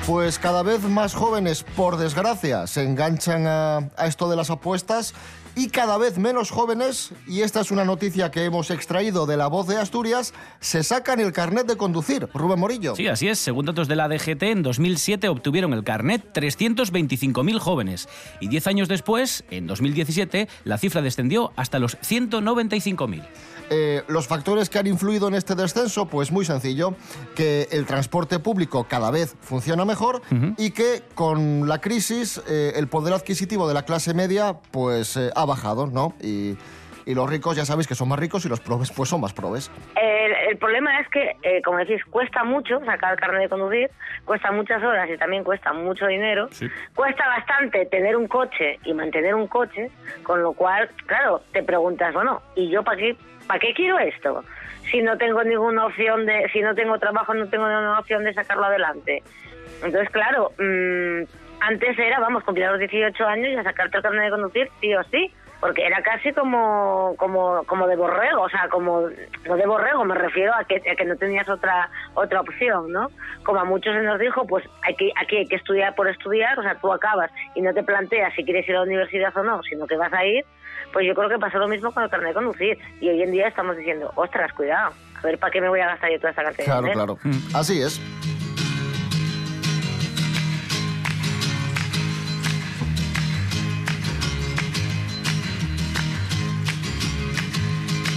Pues 0.06 0.40
cada 0.40 0.64
vez 0.64 0.82
más 0.82 1.14
jóvenes, 1.14 1.62
por 1.76 1.96
desgracia, 1.96 2.66
se 2.66 2.82
enganchan 2.82 3.46
a, 3.46 3.88
esto 4.04 4.28
de 4.28 4.34
las 4.34 4.50
apuestas 4.50 5.14
y 5.54 5.68
cada 5.68 5.96
vez 5.96 6.18
menos 6.18 6.50
jóvenes, 6.50 7.12
y 7.28 7.42
esta 7.42 7.60
es 7.60 7.70
una 7.70 7.84
noticia 7.84 8.32
que 8.32 8.44
hemos 8.44 8.70
extraído 8.72 9.26
de 9.26 9.36
la 9.36 9.46
voz 9.46 9.68
de 9.68 9.76
Asturias, 9.76 10.34
se 10.58 10.82
sacan 10.82 11.20
el 11.20 11.32
carnet 11.32 11.66
de 11.68 11.76
conducir. 11.76 12.28
Rubén 12.34 12.58
Morillo. 12.58 12.96
Sí, 12.96 13.06
así 13.06 13.28
es. 13.28 13.38
Según 13.38 13.66
datos 13.66 13.86
de 13.86 13.94
la 13.94 14.08
DGT, 14.08 14.42
en 14.42 14.62
2007 14.62 15.28
obtuvieron 15.28 15.72
el 15.72 15.84
carnet 15.84 16.32
325.000 16.34 17.58
jóvenes. 17.60 18.08
Y 18.40 18.48
10 18.48 18.66
años 18.66 18.88
después, 18.88 19.44
en 19.50 19.68
2017, 19.68 20.48
la 20.64 20.78
cifra 20.78 21.00
descendió 21.00 21.52
hasta 21.54 21.78
los 21.78 21.96
195.000. 21.98 23.22
Eh, 23.74 24.04
los 24.06 24.26
factores 24.26 24.68
que 24.68 24.78
han 24.78 24.86
influido 24.86 25.28
en 25.28 25.34
este 25.34 25.54
descenso, 25.54 26.04
pues 26.04 26.30
muy 26.30 26.44
sencillo, 26.44 26.94
que 27.34 27.68
el 27.70 27.86
transporte 27.86 28.38
público 28.38 28.84
cada 28.84 29.10
vez 29.10 29.34
funciona 29.40 29.86
mejor 29.86 30.20
y 30.58 30.72
que 30.72 31.02
con 31.14 31.66
la 31.66 31.80
crisis 31.80 32.38
eh, 32.46 32.74
el 32.76 32.88
poder 32.88 33.14
adquisitivo 33.14 33.66
de 33.66 33.72
la 33.72 33.84
clase 33.84 34.12
media 34.12 34.58
pues 34.70 35.16
eh, 35.16 35.30
ha 35.34 35.46
bajado, 35.46 35.86
¿no? 35.86 36.12
Y, 36.22 36.58
y 37.06 37.14
los 37.14 37.28
ricos 37.28 37.56
ya 37.56 37.64
sabéis 37.64 37.86
que 37.86 37.94
son 37.94 38.08
más 38.08 38.18
ricos 38.18 38.44
y 38.44 38.48
los 38.48 38.60
probes 38.60 38.90
pues 38.92 39.08
son 39.08 39.20
más 39.20 39.32
probes. 39.32 39.70
El, 39.96 40.32
el 40.50 40.56
problema 40.58 41.00
es 41.00 41.08
que, 41.08 41.36
eh, 41.42 41.62
como 41.62 41.78
decís, 41.78 42.04
cuesta 42.06 42.44
mucho 42.44 42.80
sacar 42.84 43.14
el 43.14 43.18
carnet 43.18 43.42
de 43.42 43.48
conducir, 43.48 43.90
cuesta 44.24 44.52
muchas 44.52 44.82
horas 44.82 45.08
y 45.10 45.16
también 45.16 45.44
cuesta 45.44 45.72
mucho 45.72 46.06
dinero. 46.06 46.48
Cuesta 46.94 47.26
bastante 47.26 47.86
tener 47.86 48.16
un 48.16 48.28
coche 48.28 48.78
y 48.84 48.94
mantener 48.94 49.34
un 49.34 49.46
coche, 49.46 49.90
con 50.22 50.42
lo 50.42 50.52
cual, 50.52 50.88
claro, 51.06 51.42
te 51.52 51.62
preguntas, 51.62 52.12
bueno, 52.14 52.42
¿y 52.54 52.70
yo 52.70 52.82
para 52.82 52.98
qué, 52.98 53.16
para 53.46 53.60
qué 53.60 53.72
quiero 53.74 53.98
esto? 53.98 54.44
Si 54.90 55.00
no 55.00 55.16
tengo 55.16 55.42
ninguna 55.44 55.86
opción 55.86 56.26
de, 56.26 56.48
si 56.52 56.60
no 56.60 56.74
tengo 56.74 56.98
trabajo, 56.98 57.34
no 57.34 57.48
tengo 57.48 57.66
ninguna 57.66 57.98
opción 57.98 58.24
de 58.24 58.34
sacarlo 58.34 58.64
adelante. 58.64 59.22
Entonces, 59.82 60.10
claro, 60.10 60.52
mm, 60.58 61.22
antes 61.60 61.98
era, 61.98 62.20
vamos, 62.20 62.44
cumplir 62.44 62.66
los 62.68 62.78
18 62.78 63.24
años 63.24 63.52
y 63.52 63.56
a 63.56 63.62
sacarte 63.62 63.96
el 63.96 64.02
carnet 64.02 64.24
de 64.24 64.30
conducir, 64.30 64.68
sí 64.80 64.94
o 64.94 65.02
sí, 65.04 65.32
porque 65.62 65.86
era 65.86 66.02
casi 66.02 66.32
como 66.32 67.14
como 67.16 67.62
como 67.68 67.86
de 67.86 67.94
borrego, 67.94 68.42
o 68.42 68.48
sea, 68.48 68.68
como 68.68 69.02
no 69.46 69.56
de 69.56 69.64
borrego, 69.64 70.04
me 70.04 70.16
refiero 70.16 70.52
a 70.52 70.64
que, 70.64 70.82
a 70.90 70.96
que 70.96 71.04
no 71.04 71.14
tenías 71.14 71.48
otra 71.48 71.88
otra 72.14 72.40
opción, 72.40 72.90
¿no? 72.90 73.12
Como 73.44 73.60
a 73.60 73.64
muchos 73.64 73.94
se 73.94 74.02
nos 74.02 74.18
dijo, 74.18 74.44
pues 74.44 74.64
hay 74.82 74.96
que, 74.96 75.12
aquí 75.14 75.36
hay 75.36 75.46
que 75.46 75.54
estudiar 75.54 75.94
por 75.94 76.08
estudiar, 76.08 76.58
o 76.58 76.64
sea, 76.64 76.74
tú 76.80 76.92
acabas 76.92 77.30
y 77.54 77.62
no 77.62 77.72
te 77.72 77.84
planteas 77.84 78.34
si 78.34 78.42
quieres 78.42 78.68
ir 78.68 78.74
a 78.74 78.78
la 78.78 78.86
universidad 78.86 79.36
o 79.36 79.44
no, 79.44 79.62
sino 79.62 79.86
que 79.86 79.96
vas 79.96 80.12
a 80.12 80.26
ir, 80.26 80.44
pues 80.92 81.06
yo 81.06 81.14
creo 81.14 81.28
que 81.28 81.38
pasó 81.38 81.58
lo 81.58 81.68
mismo 81.68 81.92
con 81.92 82.02
el 82.02 82.10
carnet 82.10 82.30
de 82.30 82.34
conducir. 82.34 82.78
Y 83.00 83.10
hoy 83.10 83.22
en 83.22 83.30
día 83.30 83.46
estamos 83.46 83.76
diciendo, 83.76 84.10
ostras, 84.16 84.52
cuidado, 84.54 84.92
a 85.16 85.22
ver, 85.22 85.38
¿para 85.38 85.52
qué 85.52 85.60
me 85.60 85.68
voy 85.68 85.78
a 85.78 85.86
gastar 85.86 86.10
yo 86.10 86.18
toda 86.18 86.30
esta 86.30 86.42
cantidad 86.42 86.64
Claro, 86.64 86.92
claro. 86.92 87.18
Así 87.54 87.80
es. 87.80 88.00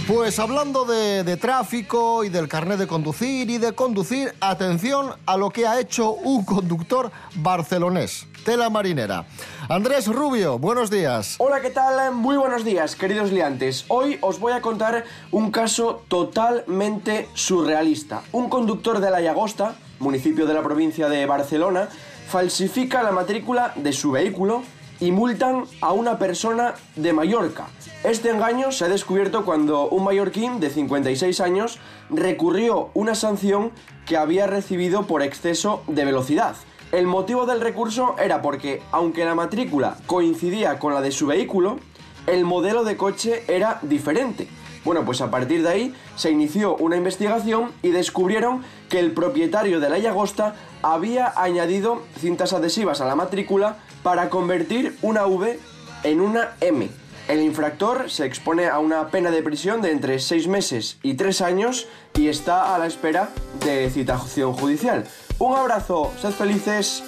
Pues 0.06 0.38
hablando 0.38 0.84
de, 0.84 1.24
de 1.24 1.36
tráfico 1.36 2.22
y 2.22 2.28
del 2.28 2.46
carnet 2.46 2.78
de 2.78 2.86
conducir 2.86 3.50
y 3.50 3.58
de 3.58 3.72
conducir, 3.72 4.32
atención 4.40 5.10
a 5.26 5.36
lo 5.36 5.50
que 5.50 5.66
ha 5.66 5.80
hecho 5.80 6.12
un 6.12 6.44
conductor 6.44 7.10
barcelonés, 7.34 8.28
tela 8.44 8.70
marinera. 8.70 9.26
Andrés 9.68 10.06
Rubio, 10.06 10.60
buenos 10.60 10.92
días. 10.92 11.34
Hola, 11.38 11.60
¿qué 11.60 11.70
tal? 11.70 12.14
Muy 12.14 12.36
buenos 12.36 12.64
días, 12.64 12.94
queridos 12.94 13.32
liantes. 13.32 13.84
Hoy 13.88 14.18
os 14.20 14.38
voy 14.38 14.52
a 14.52 14.60
contar 14.60 15.02
un 15.32 15.50
caso 15.50 16.04
totalmente 16.06 17.28
surrealista. 17.34 18.22
Un 18.30 18.48
conductor 18.48 19.00
de 19.00 19.10
la 19.10 19.20
Llagosta, 19.20 19.74
municipio 19.98 20.46
de 20.46 20.54
la 20.54 20.62
provincia 20.62 21.08
de 21.08 21.26
Barcelona, 21.26 21.88
falsifica 22.28 23.02
la 23.02 23.10
matrícula 23.10 23.72
de 23.74 23.92
su 23.92 24.12
vehículo 24.12 24.62
y 25.00 25.12
multan 25.12 25.64
a 25.80 25.92
una 25.92 26.18
persona 26.18 26.74
de 26.96 27.12
Mallorca. 27.12 27.66
Este 28.04 28.30
engaño 28.30 28.72
se 28.72 28.84
ha 28.84 28.88
descubierto 28.88 29.44
cuando 29.44 29.88
un 29.88 30.04
mallorquín 30.04 30.60
de 30.60 30.70
56 30.70 31.40
años 31.40 31.78
recurrió 32.10 32.90
una 32.94 33.14
sanción 33.14 33.72
que 34.06 34.16
había 34.16 34.46
recibido 34.46 35.06
por 35.06 35.22
exceso 35.22 35.82
de 35.88 36.04
velocidad. 36.04 36.56
El 36.92 37.06
motivo 37.06 37.46
del 37.46 37.60
recurso 37.60 38.14
era 38.18 38.42
porque, 38.42 38.80
aunque 38.92 39.24
la 39.24 39.34
matrícula 39.34 39.96
coincidía 40.06 40.78
con 40.78 40.94
la 40.94 41.00
de 41.00 41.10
su 41.10 41.26
vehículo, 41.26 41.78
el 42.26 42.44
modelo 42.44 42.84
de 42.84 42.96
coche 42.96 43.42
era 43.48 43.80
diferente. 43.82 44.48
Bueno, 44.84 45.04
pues 45.04 45.20
a 45.20 45.32
partir 45.32 45.64
de 45.64 45.68
ahí 45.68 45.94
se 46.14 46.30
inició 46.30 46.76
una 46.76 46.96
investigación 46.96 47.72
y 47.82 47.88
descubrieron 47.88 48.62
que 48.88 49.00
el 49.00 49.10
propietario 49.10 49.80
de 49.80 49.90
la 49.90 49.98
Llagosta 49.98 50.54
había 50.80 51.32
añadido 51.36 52.02
cintas 52.20 52.52
adhesivas 52.52 53.00
a 53.00 53.04
la 53.04 53.16
matrícula 53.16 53.78
para 54.06 54.30
convertir 54.30 54.96
una 55.02 55.26
V 55.26 55.58
en 56.04 56.20
una 56.20 56.52
M. 56.60 56.88
El 57.26 57.40
infractor 57.40 58.08
se 58.08 58.24
expone 58.24 58.68
a 58.68 58.78
una 58.78 59.08
pena 59.08 59.32
de 59.32 59.42
prisión 59.42 59.82
de 59.82 59.90
entre 59.90 60.20
6 60.20 60.46
meses 60.46 60.98
y 61.02 61.14
3 61.14 61.40
años 61.40 61.88
y 62.14 62.28
está 62.28 62.72
a 62.72 62.78
la 62.78 62.86
espera 62.86 63.30
de 63.64 63.90
citación 63.90 64.52
judicial. 64.52 65.08
Un 65.40 65.56
abrazo, 65.56 66.12
sed 66.22 66.30
felices. 66.30 67.02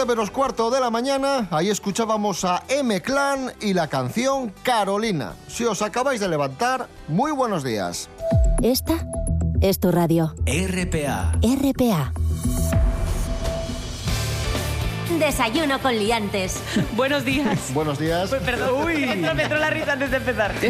7 0.00 0.08
menos 0.16 0.30
cuarto 0.30 0.70
de 0.70 0.80
la 0.80 0.88
mañana, 0.88 1.46
ahí 1.50 1.68
escuchábamos 1.68 2.46
a 2.46 2.62
M 2.68 3.02
Clan 3.02 3.52
y 3.60 3.74
la 3.74 3.86
canción 3.88 4.50
Carolina. 4.62 5.34
Si 5.46 5.66
os 5.66 5.82
acabáis 5.82 6.20
de 6.20 6.28
levantar, 6.28 6.88
muy 7.06 7.32
buenos 7.32 7.62
días. 7.62 8.08
Esta 8.62 8.94
es 9.60 9.78
tu 9.78 9.92
radio. 9.92 10.34
RPA. 10.46 11.32
RPA. 11.42 12.14
Desayuno 15.18 15.78
con 15.82 15.94
liantes. 15.94 16.62
Buenos 16.96 17.26
días. 17.26 17.74
Buenos 17.74 17.98
días. 17.98 18.30
Perdón, 18.30 18.86
me 18.86 19.12
entró, 19.12 19.34
me 19.34 19.42
entró 19.42 19.58
la 19.58 19.68
risa 19.68 19.92
antes 19.92 20.10
de 20.10 20.16
empezar. 20.16 20.54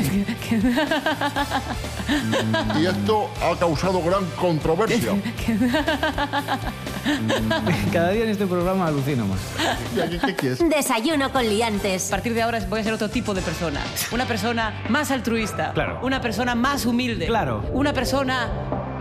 Y 2.81 2.87
esto 2.87 3.31
ha 3.41 3.57
causado 3.57 4.03
gran 4.03 4.25
controversia. 4.31 5.13
Cada 7.93 8.11
día 8.11 8.25
en 8.25 8.31
este 8.31 8.47
programa 8.47 8.87
alucino 8.87 9.27
más. 9.27 9.39
¿Qué 10.27 10.35
quieres? 10.37 10.59
Desayuno 10.69 11.33
con 11.33 11.49
liantes. 11.49 12.09
A 12.09 12.11
partir 12.11 12.35
de 12.35 12.43
ahora 12.43 12.61
voy 12.69 12.81
a 12.81 12.85
ser 12.85 12.93
otro 12.93 13.09
tipo 13.09 13.35
de 13.35 13.43
persona. 13.43 13.81
Una 14.13 14.27
persona 14.27 14.83
más 14.89 15.11
altruista. 15.11 15.73
Claro. 15.73 16.01
Una 16.03 16.21
persona 16.21 16.55
más 16.55 16.87
humilde. 16.87 17.27
Claro. 17.27 17.65
Una 17.73 17.93
persona... 17.93 18.49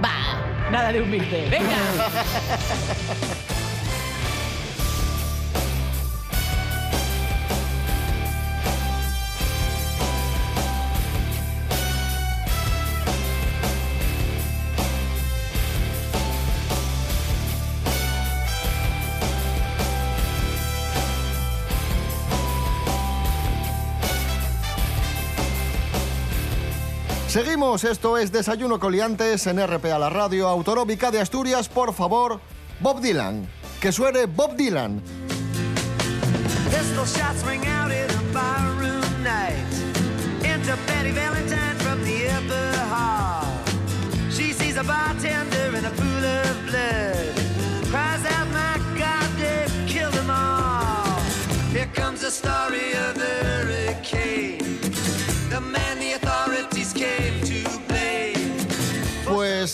Bah, 0.02 0.70
nada 0.72 0.92
de 0.92 1.02
humilde. 1.02 1.48
Venga. 1.50 1.76
Seguimos, 27.42 27.86
esto 27.86 28.18
es 28.18 28.34
Desayuno 28.34 28.82
Coliantes 28.82 29.48
en 29.48 29.66
RPA, 29.66 29.98
la 29.98 30.10
radio 30.10 30.50
autonómica 30.50 31.10
de 31.10 31.22
Asturias. 31.22 31.70
Por 31.70 31.94
favor, 31.94 32.42
Bob 32.82 33.00
Dylan. 33.00 33.48
Que 33.80 33.94
suene 33.94 34.26
Bob 34.26 34.58
Dylan. 34.58 35.02
Pistol 36.70 37.06
shots 37.06 37.46
ring 37.46 37.66
out 37.66 37.94
in 37.94 38.10
a 38.12 38.30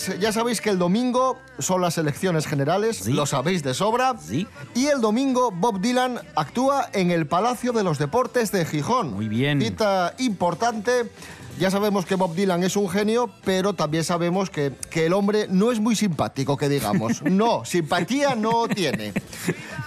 Pues 0.04 0.20
ya 0.20 0.30
sabéis 0.30 0.60
que 0.60 0.68
el 0.68 0.78
domingo 0.78 1.38
son 1.58 1.80
las 1.80 1.96
elecciones 1.96 2.46
generales, 2.46 3.06
lo 3.06 3.24
sabéis 3.24 3.62
de 3.62 3.72
sobra. 3.72 4.14
Y 4.74 4.86
el 4.86 5.00
domingo 5.00 5.50
Bob 5.50 5.80
Dylan 5.80 6.20
actúa 6.34 6.90
en 6.92 7.10
el 7.10 7.26
Palacio 7.26 7.72
de 7.72 7.82
los 7.82 7.98
Deportes 7.98 8.52
de 8.52 8.66
Gijón. 8.66 9.14
Muy 9.14 9.28
bien. 9.28 9.62
Cita 9.62 10.14
importante. 10.18 11.10
Ya 11.58 11.70
sabemos 11.70 12.04
que 12.04 12.16
Bob 12.16 12.34
Dylan 12.34 12.62
es 12.62 12.76
un 12.76 12.90
genio, 12.90 13.30
pero 13.42 13.72
también 13.72 14.04
sabemos 14.04 14.50
que, 14.50 14.74
que 14.90 15.06
el 15.06 15.14
hombre 15.14 15.46
no 15.48 15.72
es 15.72 15.80
muy 15.80 15.96
simpático, 15.96 16.58
que 16.58 16.68
digamos. 16.68 17.22
No, 17.36 17.64
simpatía 17.64 18.34
no 18.34 18.68
tiene. 18.68 19.14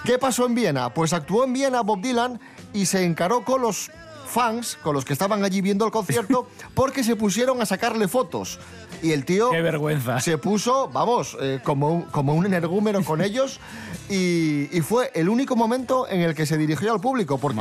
¿Qué 0.04 0.18
pasó 0.18 0.46
en 0.46 0.56
Viena? 0.56 0.92
Pues 0.92 1.12
actuó 1.12 1.44
en 1.44 1.52
Viena 1.52 1.82
Bob 1.82 2.00
Dylan 2.00 2.40
y 2.72 2.86
se 2.86 3.04
encaró 3.04 3.44
con 3.44 3.62
los 3.62 3.92
fans, 4.30 4.78
con 4.82 4.94
los 4.94 5.04
que 5.04 5.12
estaban 5.12 5.44
allí 5.44 5.60
viendo 5.60 5.84
el 5.84 5.92
concierto, 5.92 6.48
porque 6.74 7.04
se 7.04 7.16
pusieron 7.16 7.60
a 7.62 7.66
sacarle 7.66 8.08
fotos. 8.08 8.58
Y 9.02 9.12
el 9.12 9.24
tío... 9.24 9.50
Qué 9.50 9.62
vergüenza. 9.62 10.20
Se 10.20 10.38
puso, 10.38 10.88
vamos, 10.88 11.36
eh, 11.40 11.60
como, 11.62 11.90
un, 11.90 12.02
como 12.02 12.34
un 12.34 12.44
energúmeno 12.46 13.02
con 13.02 13.20
ellos 13.20 13.60
y, 14.08 14.68
y 14.76 14.80
fue 14.82 15.10
el 15.14 15.28
único 15.28 15.56
momento 15.56 16.08
en 16.08 16.20
el 16.20 16.34
que 16.34 16.44
se 16.44 16.58
dirigió 16.58 16.92
al 16.92 17.00
público, 17.00 17.38
porque 17.38 17.60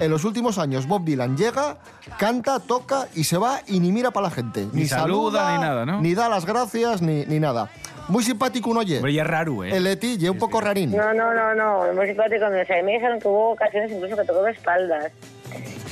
en 0.00 0.10
los 0.10 0.24
últimos 0.24 0.58
años 0.58 0.86
Bob 0.86 1.04
Dylan 1.04 1.36
llega, 1.36 1.76
canta, 2.18 2.58
toca 2.58 3.06
y 3.14 3.24
se 3.24 3.38
va 3.38 3.60
y 3.66 3.80
ni 3.80 3.92
mira 3.92 4.10
para 4.10 4.28
la 4.28 4.30
gente. 4.30 4.66
Ni 4.72 4.86
saluda, 4.86 5.54
ni 5.54 5.62
nada, 5.62 5.86
¿no? 5.86 6.00
Ni 6.00 6.14
da 6.14 6.28
las 6.28 6.44
gracias, 6.46 7.02
ni, 7.02 7.24
ni 7.26 7.38
nada. 7.38 7.70
Muy 8.08 8.24
simpático 8.24 8.70
un 8.70 8.78
oye. 8.78 8.96
Hombre, 8.96 9.12
ya 9.12 9.22
es 9.22 9.28
raro, 9.28 9.62
¿eh? 9.62 9.76
El 9.76 9.86
Eti, 9.86 10.16
y 10.18 10.28
un 10.28 10.38
poco 10.38 10.60
rarín. 10.60 10.90
No, 10.96 11.14
no, 11.14 11.32
no, 11.32 11.54
no, 11.54 11.92
muy 11.94 12.06
simpático. 12.06 12.46
O 12.46 12.66
sea, 12.66 12.76
a 12.76 12.78
mí 12.80 12.86
me 12.86 12.92
dijeron 12.94 13.20
que 13.20 13.28
hubo 13.28 13.50
ocasiones 13.52 13.92
incluso 13.92 14.16
que 14.16 14.24
tocó 14.24 14.42
de 14.42 14.50
espaldas. 14.50 15.12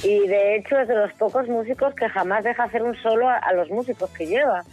Y 0.02 0.26
de 0.26 0.56
hecho 0.56 0.78
es 0.78 0.88
de 0.88 0.96
los 0.96 1.12
pocos 1.12 1.46
músicos 1.48 1.94
que 1.94 2.08
jamás 2.08 2.42
deja 2.42 2.64
hacer 2.64 2.82
un 2.82 2.96
solo 3.02 3.28
a, 3.28 3.36
a 3.36 3.52
los 3.52 3.70
músicos 3.70 4.10
que 4.10 4.26
lleva. 4.26 4.64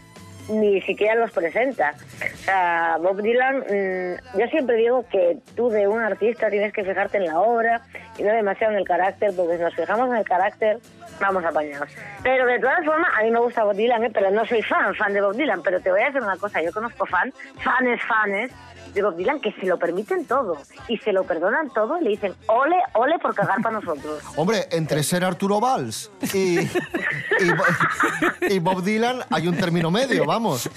Ni 0.49 0.81
siquiera 0.81 1.15
los 1.15 1.31
presenta. 1.31 1.95
O 2.21 2.37
sea, 2.37 2.97
Bob 2.99 3.21
Dylan, 3.21 3.57
mm, 3.59 4.39
yo 4.39 4.47
siempre 4.47 4.75
digo 4.75 5.05
que 5.09 5.37
tú 5.55 5.69
de 5.69 5.87
un 5.87 6.01
artista 6.01 6.49
tienes 6.49 6.71
que 6.71 6.83
fijarte 6.83 7.17
en 7.17 7.25
la 7.25 7.39
obra 7.39 7.81
y 8.17 8.23
no 8.23 8.31
demasiado 8.31 8.73
en 8.73 8.79
el 8.79 8.85
carácter, 8.85 9.31
porque 9.35 9.57
si 9.57 9.63
nos 9.63 9.75
fijamos 9.75 10.09
en 10.09 10.17
el 10.17 10.25
carácter, 10.25 10.77
vamos 11.19 11.43
apañados. 11.43 11.89
Pero 12.21 12.45
de 12.45 12.59
todas 12.59 12.85
formas, 12.85 13.09
a 13.17 13.23
mí 13.23 13.31
me 13.31 13.39
gusta 13.39 13.63
Bob 13.63 13.75
Dylan, 13.75 14.03
¿eh? 14.03 14.11
pero 14.13 14.29
no 14.31 14.45
soy 14.45 14.61
fan, 14.61 14.93
fan 14.95 15.13
de 15.13 15.21
Bob 15.21 15.35
Dylan. 15.35 15.61
Pero 15.63 15.79
te 15.79 15.89
voy 15.89 16.01
a 16.01 16.05
decir 16.05 16.21
una 16.21 16.37
cosa, 16.37 16.61
yo 16.61 16.71
conozco 16.71 17.05
fan, 17.05 17.33
fanes, 17.63 18.01
fanes 18.03 18.51
de 18.95 19.03
Bob 19.03 19.15
Dylan 19.15 19.39
que 19.41 19.51
se 19.51 19.65
lo 19.67 19.77
permiten 19.77 20.25
todo 20.25 20.57
y 20.87 20.97
se 20.97 21.11
lo 21.13 21.23
perdonan 21.25 21.69
todo 21.73 21.99
y 21.99 22.03
le 22.05 22.09
dicen 22.11 22.33
ole, 22.47 22.77
ole 22.93 23.19
por 23.19 23.35
cagar 23.35 23.61
para 23.61 23.79
nosotros. 23.79 24.23
Hombre, 24.37 24.67
entre 24.71 25.03
ser 25.03 25.23
Arturo 25.23 25.59
Valls 25.59 26.09
y, 26.33 26.59
y, 26.59 27.49
Bo- 27.55 28.47
y 28.49 28.59
Bob 28.59 28.81
Dylan 28.83 29.19
hay 29.29 29.47
un 29.47 29.55
término 29.57 29.91
medio, 29.91 30.25
vamos. 30.25 30.69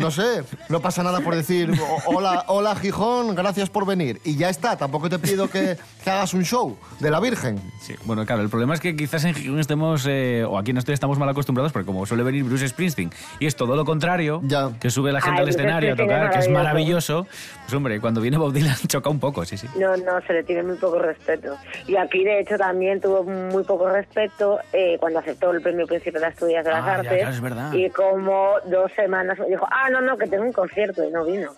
No 0.00 0.10
sé, 0.10 0.42
no 0.68 0.80
pasa 0.80 1.02
nada 1.02 1.20
por 1.20 1.34
decir 1.36 1.70
"O- 2.06 2.16
hola, 2.16 2.44
hola 2.48 2.74
Gijón, 2.76 3.34
gracias 3.34 3.68
por 3.70 3.86
venir. 3.86 4.20
Y 4.24 4.36
ya 4.36 4.48
está, 4.48 4.76
tampoco 4.76 5.08
te 5.10 5.18
pido 5.18 5.48
que, 5.48 5.76
que 6.02 6.10
hagas 6.10 6.32
un 6.34 6.44
show 6.44 6.76
de 6.98 7.10
la 7.10 7.20
Virgen. 7.20 7.60
Sí, 7.82 7.94
bueno, 8.04 8.24
claro, 8.24 8.40
el 8.42 8.48
problema 8.48 8.72
es 8.74 8.80
que 8.80 8.96
quizás 8.96 9.24
en 9.24 9.34
Gijón 9.34 9.60
estemos, 9.60 10.06
eh, 10.08 10.44
o 10.48 10.58
aquí 10.58 10.70
en 10.70 10.78
Asturias 10.78 10.96
estamos 10.96 11.18
mal 11.18 11.28
acostumbrados, 11.28 11.72
porque 11.72 11.84
como 11.86 12.06
suele 12.06 12.22
venir 12.22 12.42
Bruce 12.44 12.66
Springsteen, 12.68 13.10
y 13.38 13.46
es 13.46 13.54
todo 13.54 13.76
lo 13.76 13.84
contrario, 13.84 14.40
que 14.80 14.88
sube 14.90 15.12
la 15.12 15.20
gente 15.20 15.36
Ay, 15.38 15.42
al 15.42 15.48
escenario 15.50 15.92
a 15.92 15.96
tocar, 15.96 16.30
que 16.30 16.38
es 16.38 16.48
maravilloso. 16.48 17.26
Pues 17.66 17.74
hombre, 17.74 18.00
cuando 18.00 18.20
viene 18.20 18.38
Bob 18.38 18.52
Dylan 18.52 18.76
choca 18.86 19.10
un 19.10 19.18
poco, 19.20 19.44
sí, 19.44 19.56
sí. 19.58 19.66
No, 19.76 19.96
no, 19.96 20.20
se 20.26 20.32
le 20.32 20.44
tiene 20.44 20.62
muy 20.62 20.76
poco 20.76 20.98
respeto. 21.00 21.56
Y 21.86 21.96
aquí, 21.96 22.22
de 22.24 22.40
hecho, 22.40 22.56
también 22.56 23.00
tuvo 23.00 23.24
muy 23.24 23.64
poco 23.64 23.88
respeto 23.88 24.58
eh, 24.72 24.96
cuando 25.00 25.18
aceptó 25.18 25.50
el 25.50 25.60
premio 25.60 25.86
Príncipe 25.86 26.18
de 26.18 26.26
Asturias 26.26 26.64
de 26.64 26.70
las 26.70 26.82
Ah, 26.82 26.86
ya, 26.86 26.94
Artes. 27.00 27.18
claro, 27.18 27.30
es 27.34 27.40
verdad. 27.40 27.72
Y 27.72 27.90
como 27.90 28.54
dos 28.66 28.90
semanas 28.94 29.38
me 29.38 29.46
dijo, 29.46 29.66
ah, 29.70 29.90
no, 29.90 30.00
no, 30.00 30.16
que 30.16 30.26
tengo 30.26 30.44
un 30.44 30.52
concierto 30.52 31.02
y 31.04 31.10
no 31.10 31.24
vino. 31.24 31.50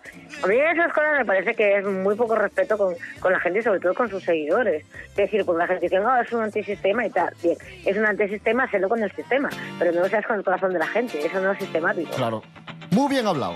A 0.42 0.46
mí 0.46 0.56
esas 0.56 0.92
cosas 0.92 1.18
me 1.18 1.24
parece 1.24 1.54
que 1.54 1.78
es 1.78 1.84
muy 1.84 2.14
poco 2.14 2.34
respeto 2.34 2.78
con, 2.78 2.94
con 3.20 3.32
la 3.32 3.40
gente 3.40 3.58
y 3.58 3.62
sobre 3.62 3.80
todo 3.80 3.94
con 3.94 4.08
sus 4.08 4.22
seguidores. 4.24 4.86
Es 5.10 5.16
decir, 5.16 5.44
porque 5.44 5.58
la 5.58 5.66
gente 5.66 5.86
dice, 5.86 5.98
no, 6.00 6.20
es 6.20 6.32
un 6.32 6.42
antisistema 6.42 7.04
y 7.06 7.10
tal. 7.10 7.34
Bien, 7.42 7.56
es 7.84 7.96
un 7.96 8.06
antisistema, 8.06 8.64
hazlo 8.64 8.88
con 8.88 9.02
el 9.02 9.12
sistema, 9.12 9.50
pero 9.78 9.92
no 9.92 10.06
seas 10.08 10.26
con 10.26 10.36
el 10.38 10.44
corazón 10.44 10.72
de 10.72 10.78
la 10.78 10.86
gente, 10.86 11.24
eso 11.24 11.40
no 11.40 11.52
es 11.52 11.58
sistemático. 11.58 12.10
Claro. 12.16 12.42
Muy 12.90 13.08
bien 13.10 13.26
hablado. 13.26 13.54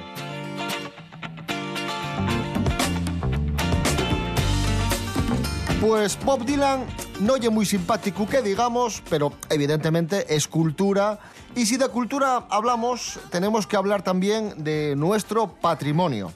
Pues 5.82 6.16
Bob 6.24 6.44
Dylan 6.44 6.86
no 7.18 7.32
oye 7.32 7.50
muy 7.50 7.66
simpático 7.66 8.28
que 8.28 8.40
digamos, 8.40 9.02
pero 9.10 9.32
evidentemente 9.50 10.32
es 10.32 10.46
cultura. 10.46 11.18
Y 11.56 11.66
si 11.66 11.76
de 11.76 11.88
cultura 11.88 12.46
hablamos, 12.50 13.18
tenemos 13.32 13.66
que 13.66 13.76
hablar 13.76 14.02
también 14.02 14.62
de 14.62 14.94
nuestro 14.94 15.48
patrimonio. 15.48 16.32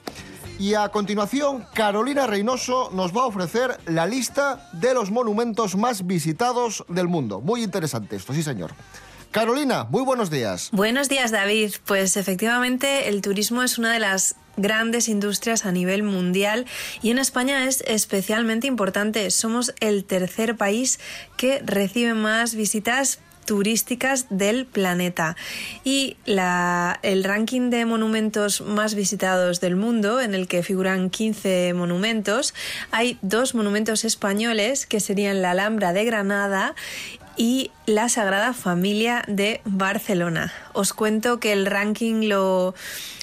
Y 0.59 0.73
a 0.73 0.89
continuación, 0.89 1.63
Carolina 1.73 2.27
Reynoso 2.27 2.89
nos 2.91 3.15
va 3.15 3.21
a 3.21 3.27
ofrecer 3.27 3.79
la 3.85 4.05
lista 4.05 4.69
de 4.73 4.93
los 4.93 5.11
monumentos 5.11 5.77
más 5.77 6.05
visitados 6.05 6.83
del 6.89 7.07
mundo. 7.07 7.39
Muy 7.39 7.63
interesante 7.63 8.17
esto, 8.17 8.33
sí 8.33 8.43
señor. 8.43 8.73
Carolina, 9.31 9.85
muy 9.89 10.03
buenos 10.03 10.29
días. 10.29 10.69
Buenos 10.71 11.09
días, 11.09 11.31
David. 11.31 11.71
Pues 11.85 12.17
efectivamente 12.17 13.09
el 13.09 13.21
turismo 13.21 13.61
es 13.63 13.77
una 13.77 13.91
de 13.93 13.99
las 13.99 14.35
grandes 14.55 15.07
industrias 15.07 15.65
a 15.65 15.71
nivel 15.71 16.01
mundial 16.01 16.65
y 17.03 17.11
en 17.11 17.19
España 17.19 17.65
es 17.65 17.83
especialmente 17.87 18.65
importante. 18.67 19.29
Somos 19.29 19.73
el 19.79 20.03
tercer 20.05 20.55
país 20.55 20.99
que 21.35 21.61
recibe 21.63 22.13
más 22.15 22.55
visitas 22.55 23.19
turísticas 23.45 24.25
del 24.29 24.65
planeta. 24.65 25.37
Y 25.85 26.17
la- 26.25 26.99
el 27.01 27.23
ranking 27.23 27.69
de 27.69 27.85
monumentos 27.85 28.59
más 28.59 28.93
visitados 28.93 29.61
del 29.61 29.77
mundo, 29.77 30.19
en 30.19 30.33
el 30.35 30.49
que 30.49 30.63
figuran 30.63 31.09
15 31.09 31.73
monumentos, 31.73 32.53
hay 32.91 33.17
dos 33.21 33.55
monumentos 33.55 34.03
españoles 34.03 34.85
que 34.85 34.99
serían 34.99 35.41
la 35.41 35.51
Alhambra 35.51 35.93
de 35.93 36.03
Granada 36.03 36.75
y 37.37 37.71
la 37.85 38.09
Sagrada 38.09 38.53
Familia 38.53 39.23
de 39.27 39.61
Barcelona. 39.63 40.51
Os 40.73 40.93
cuento 40.93 41.39
que 41.39 41.53
el 41.53 41.65
ranking 41.65 42.27
lo, 42.27 42.73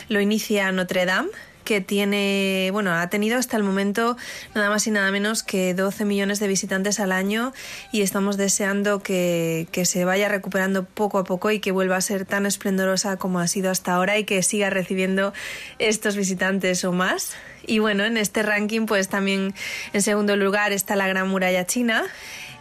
lo 0.08 0.20
inicia 0.20 0.70
Notre 0.72 1.04
Dame 1.04 1.28
que 1.64 1.80
tiene, 1.80 2.68
bueno, 2.72 2.92
ha 2.92 3.08
tenido 3.08 3.38
hasta 3.38 3.56
el 3.56 3.62
momento 3.62 4.16
nada 4.54 4.68
más 4.68 4.86
y 4.86 4.90
nada 4.90 5.10
menos 5.10 5.42
que 5.42 5.74
12 5.74 6.04
millones 6.04 6.38
de 6.38 6.46
visitantes 6.46 7.00
al 7.00 7.10
año 7.10 7.52
y 7.90 8.02
estamos 8.02 8.36
deseando 8.36 9.02
que, 9.02 9.66
que 9.72 9.84
se 9.86 10.04
vaya 10.04 10.28
recuperando 10.28 10.84
poco 10.84 11.18
a 11.18 11.24
poco 11.24 11.50
y 11.50 11.60
que 11.60 11.72
vuelva 11.72 11.96
a 11.96 12.00
ser 12.00 12.26
tan 12.26 12.46
esplendorosa 12.46 13.16
como 13.16 13.40
ha 13.40 13.48
sido 13.48 13.70
hasta 13.70 13.94
ahora 13.94 14.18
y 14.18 14.24
que 14.24 14.42
siga 14.42 14.70
recibiendo 14.70 15.32
estos 15.78 16.16
visitantes 16.16 16.84
o 16.84 16.92
más. 16.92 17.32
Y 17.66 17.78
bueno, 17.78 18.04
en 18.04 18.18
este 18.18 18.42
ranking 18.42 18.86
pues 18.86 19.08
también 19.08 19.54
en 19.92 20.02
segundo 20.02 20.36
lugar 20.36 20.72
está 20.72 20.96
la 20.96 21.08
Gran 21.08 21.28
Muralla 21.28 21.64
China. 21.64 22.04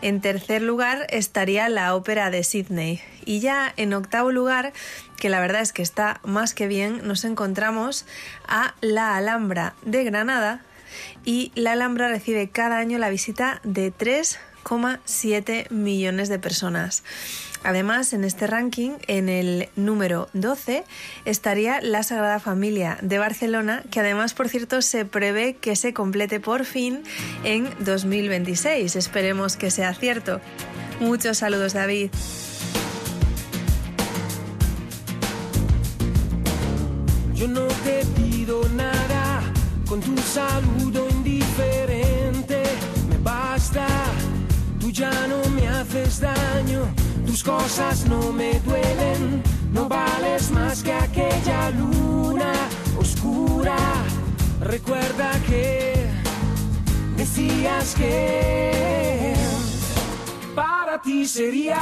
En 0.04 0.20
tercer 0.20 0.62
lugar 0.62 1.08
estaría 1.12 1.70
la 1.70 1.96
Ópera 1.96 2.30
de 2.30 2.44
Sydney. 2.44 3.02
Y 3.24 3.40
ya 3.40 3.72
en 3.78 3.94
octavo 3.94 4.34
lugar, 4.34 4.74
que 5.18 5.30
la 5.30 5.40
verdad 5.40 5.62
es 5.62 5.72
que 5.72 5.82
está 5.82 6.20
más 6.26 6.54
que 6.54 6.68
bien, 6.68 7.08
nos 7.08 7.24
encontramos 7.24 8.06
a 8.46 8.76
la 8.82 9.16
Alhambra 9.16 9.76
de 9.84 10.04
Granada, 10.04 10.60
y 11.24 11.54
la 11.56 11.72
Alhambra 11.72 12.10
recibe 12.10 12.50
cada 12.50 12.80
año 12.80 12.98
la 12.98 13.10
visita 13.10 13.62
de 13.64 13.92
3,7 14.64 15.70
millones 15.70 16.30
de 16.30 16.40
personas. 16.40 17.04
Además, 17.64 18.12
en 18.12 18.26
este 18.26 18.46
ranking, 18.46 18.92
en 19.08 19.30
el 19.30 19.70
número 19.78 20.28
12, 20.34 20.84
estaría 21.24 21.80
la 21.82 22.04
Sagrada 22.04 22.40
Familia 22.40 22.98
de 23.02 23.20
Barcelona, 23.20 23.84
que 23.90 24.02
además, 24.02 24.34
por 24.34 24.50
cierto, 24.50 24.82
se 24.82 25.06
prevé 25.06 25.56
que 25.56 25.76
se 25.78 25.94
complete 25.94 26.42
por 26.42 26.66
fin 26.66 27.04
en 27.46 27.70
2026. 27.80 28.98
Esperemos 28.98 29.56
que 29.56 29.72
sea 29.72 29.94
cierto. 29.94 30.42
Muchos 31.00 31.38
saludos, 31.38 31.74
David. 31.74 32.10
Yo 37.34 37.48
no 37.48 37.66
te 37.68 38.06
pido 38.16 38.68
nada 38.70 39.42
con 39.88 40.02
ya 44.94 45.10
no 45.28 45.50
me 45.50 45.68
haces 45.68 46.20
daño, 46.20 46.82
tus 47.26 47.44
cosas 47.44 48.06
no 48.06 48.32
me 48.32 48.60
duelen. 48.60 49.42
No 49.74 49.90
vales 49.90 50.52
más 50.52 50.84
que 50.84 50.94
aquella 50.94 51.72
luna 51.72 52.54
oscura. 52.98 53.76
Recuerda 54.62 55.32
que 55.48 56.08
decías 57.18 57.96
que 57.96 59.34
para 60.54 61.02
ti 61.02 61.26
sería 61.26 61.80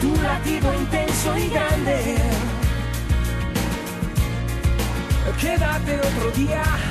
tu 0.00 0.12
latido 0.20 0.74
intenso 0.74 1.38
y 1.38 1.48
grande. 1.48 2.16
Quédate 5.40 6.00
otro 6.00 6.30
día. 6.32 6.85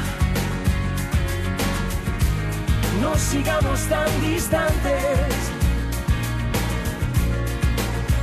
No 3.02 3.16
sigamos 3.18 3.80
tan 3.88 4.22
distantes. 4.22 5.36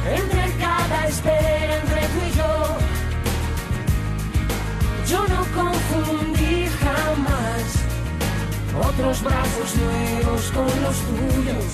Entre 0.09 0.53
cada 0.59 1.07
espera, 1.07 1.77
entre 1.77 2.01
tú 2.01 2.19
y 2.29 2.37
yo, 2.37 2.53
yo 5.09 5.21
no 5.29 5.45
confundí 5.55 6.67
jamás 6.81 7.83
otros 8.89 9.23
brazos 9.23 9.77
nuevos 9.77 10.51
con 10.51 10.83
los 10.83 10.97
tuyos. 10.97 11.65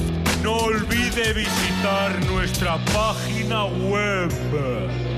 No 0.45 0.57
olvide 0.57 1.33
visitar 1.33 2.23
nuestra 2.27 2.77
página 2.93 3.65
web. 3.65 5.14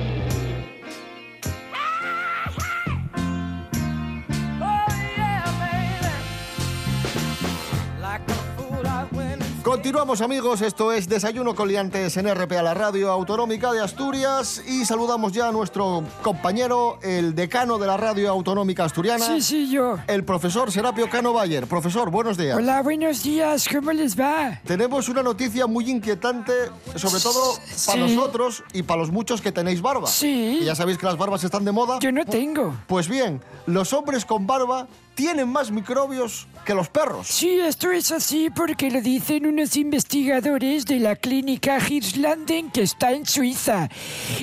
Continuamos 9.68 10.22
amigos, 10.22 10.62
esto 10.62 10.94
es 10.94 11.10
Desayuno 11.10 11.54
Coliantes 11.54 12.16
en 12.16 12.34
RPA, 12.34 12.62
la 12.62 12.74
radio 12.74 13.12
autonómica 13.12 13.74
de 13.74 13.82
Asturias 13.82 14.64
y 14.66 14.86
saludamos 14.86 15.34
ya 15.34 15.50
a 15.50 15.52
nuestro 15.52 16.06
compañero, 16.22 17.00
el 17.04 17.36
decano 17.36 17.78
de 17.78 17.86
la 17.86 17.98
radio 17.98 18.30
autonómica 18.30 18.86
asturiana. 18.86 19.26
Sí, 19.26 19.42
sí, 19.42 19.70
yo. 19.70 19.98
El 20.08 20.24
profesor 20.24 20.72
Serapio 20.72 21.10
Cano 21.10 21.34
Bayer. 21.34 21.68
Profesor, 21.68 22.10
buenos 22.10 22.38
días. 22.38 22.56
Hola, 22.56 22.82
buenos 22.82 23.22
días, 23.24 23.68
¿cómo 23.70 23.92
les 23.92 24.18
va? 24.18 24.62
Tenemos 24.66 25.10
una 25.10 25.22
noticia 25.22 25.68
muy 25.68 25.92
inquietante, 25.92 26.54
sobre 26.96 27.22
todo 27.22 27.58
para 27.88 28.08
nosotros 28.08 28.64
y 28.72 28.84
para 28.84 29.02
los 29.02 29.12
muchos 29.12 29.42
que 29.42 29.52
tenéis 29.52 29.82
barba. 29.82 30.08
Sí. 30.08 30.60
Y 30.62 30.64
ya 30.64 30.76
sabéis 30.76 30.98
que 30.98 31.08
las 31.08 31.18
barbas 31.18 31.44
están 31.44 31.66
de 31.66 31.74
moda. 31.74 32.00
Yo 32.00 32.14
no 32.14 32.24
tengo. 32.24 32.74
Pues 32.88 33.10
bien, 33.10 33.42
los 33.66 33.92
hombres 33.92 34.24
con 34.24 34.48
barba 34.48 34.88
tienen 35.18 35.50
más 35.50 35.72
microbios 35.72 36.48
que 36.64 36.76
los 36.76 36.90
perros. 36.90 37.28
Sí, 37.28 37.60
esto 37.60 37.90
es 37.90 38.12
así 38.12 38.52
porque 38.52 38.92
lo 38.92 39.02
dicen 39.02 39.48
unos 39.48 39.76
investigadores 39.76 40.86
de 40.86 41.00
la 41.00 41.16
clínica 41.16 41.80
Hirslanden 41.80 42.70
que 42.70 42.84
está 42.84 43.14
en 43.14 43.26
Suiza. 43.26 43.90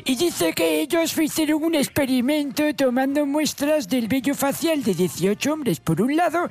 Y 0.04 0.16
dice 0.16 0.52
que 0.52 0.80
ellos 0.80 1.16
hicieron 1.16 1.62
un 1.62 1.76
experimento 1.76 2.64
tomando 2.74 3.24
muestras 3.24 3.88
del 3.88 4.08
vello 4.08 4.34
facial 4.34 4.82
de 4.82 4.94
18 4.94 5.52
hombres 5.52 5.78
por 5.78 6.02
un 6.02 6.16
lado 6.16 6.48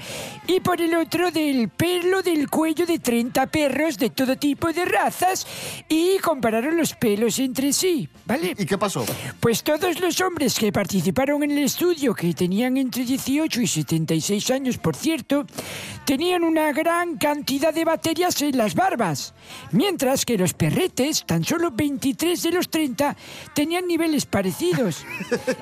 y 0.48 0.62
por 0.62 0.80
el 0.80 0.96
otro 0.96 1.30
del 1.30 1.68
pelo 1.68 2.22
del 2.22 2.50
cuello 2.50 2.86
de 2.86 3.00
30 3.00 3.48
perros 3.48 3.98
de 3.98 4.10
todo 4.10 4.38
tipo 4.38 4.72
de 4.72 4.86
razas 4.86 5.46
y 5.90 6.18
compararon 6.20 6.78
los 6.78 6.94
pelos 6.94 7.40
entre 7.40 7.74
sí, 7.74 8.08
¿vale? 8.26 8.56
¿Y 8.58 8.66
qué 8.66 8.78
pasó? 8.78 9.06
Pues 9.42 9.64
todos 9.64 10.00
los 10.00 10.22
hombres 10.22 10.58
que 10.58 10.72
participaron 10.72 11.44
en 11.44 11.52
el 11.52 11.66
estudio, 11.66 12.16
que 12.16 12.34
tenían 12.34 12.78
entre 12.78 13.04
18 13.04 13.62
y 13.62 13.68
76 14.21 14.52
años, 14.52 14.78
por 14.78 14.95
cierto, 14.95 15.45
tenían 16.06 16.43
una 16.43 16.71
gran 16.71 17.17
cantidad 17.17 17.73
de 17.73 17.86
bacterias 17.86 18.41
en 18.41 18.58
las 18.58 18.76
barbas, 18.76 19.34
mientras 19.71 20.26
que 20.26 20.38
los 20.38 20.54
perretes, 20.54 21.26
tan 21.26 21.43
solo 21.43 21.71
23 21.71 22.41
de 22.43 22.52
los 22.52 22.69
30, 22.69 23.15
tenían 23.54 23.88
niveles 23.88 24.26
parecidos. 24.26 25.06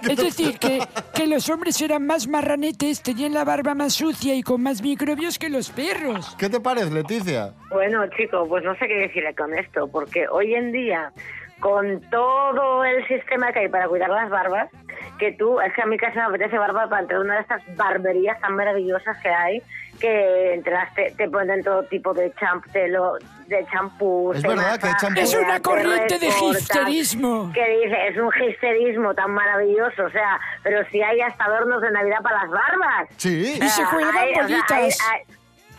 Es 0.09 0.17
decir, 0.17 0.57
que, 0.59 0.81
que 1.13 1.27
los 1.27 1.49
hombres 1.49 1.81
eran 1.81 2.05
más 2.05 2.27
marranetes, 2.27 3.01
tenían 3.01 3.33
la 3.33 3.43
barba 3.43 3.75
más 3.75 3.93
sucia 3.93 4.35
y 4.35 4.41
con 4.41 4.61
más 4.61 4.81
microbios 4.81 5.39
que 5.39 5.49
los 5.49 5.69
perros. 5.69 6.35
¿Qué 6.37 6.49
te 6.49 6.59
parece, 6.59 6.91
Leticia? 6.91 7.53
Bueno, 7.71 8.05
chico, 8.17 8.45
pues 8.47 8.63
no 8.63 8.75
sé 8.75 8.87
qué 8.87 8.95
decirle 8.95 9.33
con 9.35 9.53
esto, 9.57 9.87
porque 9.87 10.27
hoy 10.27 10.53
en 10.53 10.71
día, 10.71 11.13
con 11.59 12.01
todo 12.09 12.83
el 12.83 13.07
sistema 13.07 13.53
que 13.53 13.59
hay 13.59 13.69
para 13.69 13.87
cuidar 13.87 14.09
las 14.09 14.29
barbas, 14.29 14.69
que 15.21 15.33
tú, 15.33 15.61
es 15.61 15.71
que 15.73 15.83
a 15.83 15.85
mí 15.85 15.97
casi 15.97 16.17
me 16.17 16.23
apetece 16.23 16.57
barba 16.57 16.89
para 16.89 17.03
entrar 17.03 17.19
en 17.21 17.27
una 17.27 17.35
de 17.35 17.41
estas 17.41 17.61
barberías 17.77 18.39
tan 18.41 18.55
maravillosas 18.55 19.15
que 19.21 19.29
hay, 19.29 19.61
que 19.99 20.55
entras, 20.55 20.91
te, 20.95 21.11
te 21.11 21.29
ponen 21.29 21.63
todo 21.63 21.83
tipo 21.83 22.11
de 22.11 22.33
champ, 22.39 22.65
de, 22.73 22.87
lo, 22.87 23.13
de 23.45 23.63
champú. 23.71 24.33
Es 24.33 24.41
verdad 24.41 24.79
que 24.79 24.87
champú. 24.99 25.19
Es 25.21 25.35
una 25.35 25.57
te 25.57 25.61
corriente 25.61 26.17
de 26.17 26.27
recortan, 26.27 26.49
hipsterismo. 26.57 27.51
Que 27.53 27.69
dice, 27.83 28.07
es 28.07 28.17
un 28.17 28.31
hipsterismo 28.33 29.13
tan 29.13 29.29
maravilloso, 29.31 30.05
o 30.05 30.09
sea, 30.09 30.39
pero 30.63 30.83
si 30.89 31.03
hay 31.03 31.21
hasta 31.21 31.43
adornos 31.45 31.83
de 31.83 31.91
Navidad 31.91 32.21
para 32.23 32.37
las 32.41 32.49
barbas. 32.49 33.07
Sí. 33.17 33.59
Y 33.61 33.69
se 33.69 33.83
cuelgan 33.85 34.17
hay- 34.17 34.31
o 34.31 34.33
sea, 34.33 34.43
bolitas. 34.43 34.71
hay- 34.71 34.83
hay- 35.19 35.35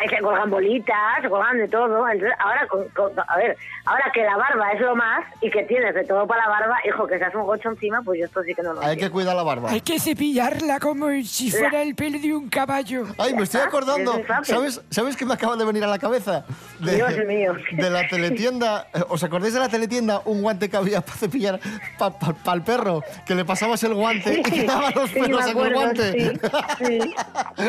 se 0.09 0.19
colgan 0.21 0.51
bolitas, 0.51 0.97
se 1.23 1.29
colgan 1.29 1.59
de 1.59 1.69
todo. 1.69 2.09
Entonces, 2.09 2.37
ahora, 2.39 2.67
con- 2.67 2.89
con- 2.91 3.13
a 3.27 3.37
ver, 3.37 3.57
ahora 3.85 4.11
que 4.13 4.23
la 4.23 4.37
barba 4.37 4.73
es 4.73 4.81
lo 4.81 4.95
más 4.97 5.25
y 5.41 5.51
que 5.51 5.63
tienes 5.65 5.95
de 5.95 6.05
todo 6.05 6.27
para 6.27 6.43
la 6.45 6.49
barba, 6.51 6.77
hijo, 6.89 7.07
que 7.07 7.19
seas 7.19 7.35
un 7.35 7.43
gocho 7.45 7.71
encima, 7.71 8.01
pues 8.03 8.21
yo 8.21 8.27
esto 8.27 8.43
sí 8.43 8.55
que 8.55 8.63
no 8.63 8.73
lo 8.75 8.81
Hay 8.83 8.97
que 8.97 9.11
cuidar 9.11 9.35
la 9.37 9.43
barba. 9.43 9.71
Hay 9.71 9.81
que 9.81 9.99
cepillarla 9.99 10.79
como 10.81 11.09
si 11.25 11.51
fuera 11.51 11.83
el 11.83 11.95
pelo 11.95 12.19
de 12.19 12.35
un 12.35 12.49
caballo. 12.49 13.05
Ay, 13.19 13.35
me 13.35 13.43
estoy 13.45 13.61
acordando. 13.61 14.17
es. 14.19 14.47
¿Sabes, 14.47 14.81
¿Sabes 14.91 15.17
qué 15.17 15.25
me 15.27 15.35
acaba 15.35 15.57
de 15.57 15.65
venir 15.65 15.85
a 15.85 15.89
la 15.89 15.99
cabeza? 15.99 16.45
De, 16.79 16.97
Dios 16.97 17.13
mío. 17.27 17.55
De 17.73 17.91
la 17.91 18.07
teletienda. 18.09 18.87
¿Os 19.09 19.23
acordáis 19.23 19.55
de 19.55 19.61
la 19.61 19.69
teletienda? 19.69 20.21
Un 20.25 20.43
guante 20.43 20.69
que 20.69 20.77
había 20.77 21.01
para 21.01 21.17
cepillar 21.19 21.61
para 21.99 22.55
el 22.57 22.63
perro, 22.63 23.03
que 23.27 23.35
le 23.35 23.45
pasabas 23.45 23.83
el 23.85 23.95
guante 23.95 24.41
y 24.41 24.43
quedaban 24.43 24.93
los 24.95 25.11
Sí, 25.11 25.21
me 25.21 25.27
pelos 25.27 25.43
en 25.43 25.47
el 25.47 25.51
acuerdo, 25.57 25.75
guante. 25.81 26.13
sí, 26.13 26.41
sí. 26.87 27.15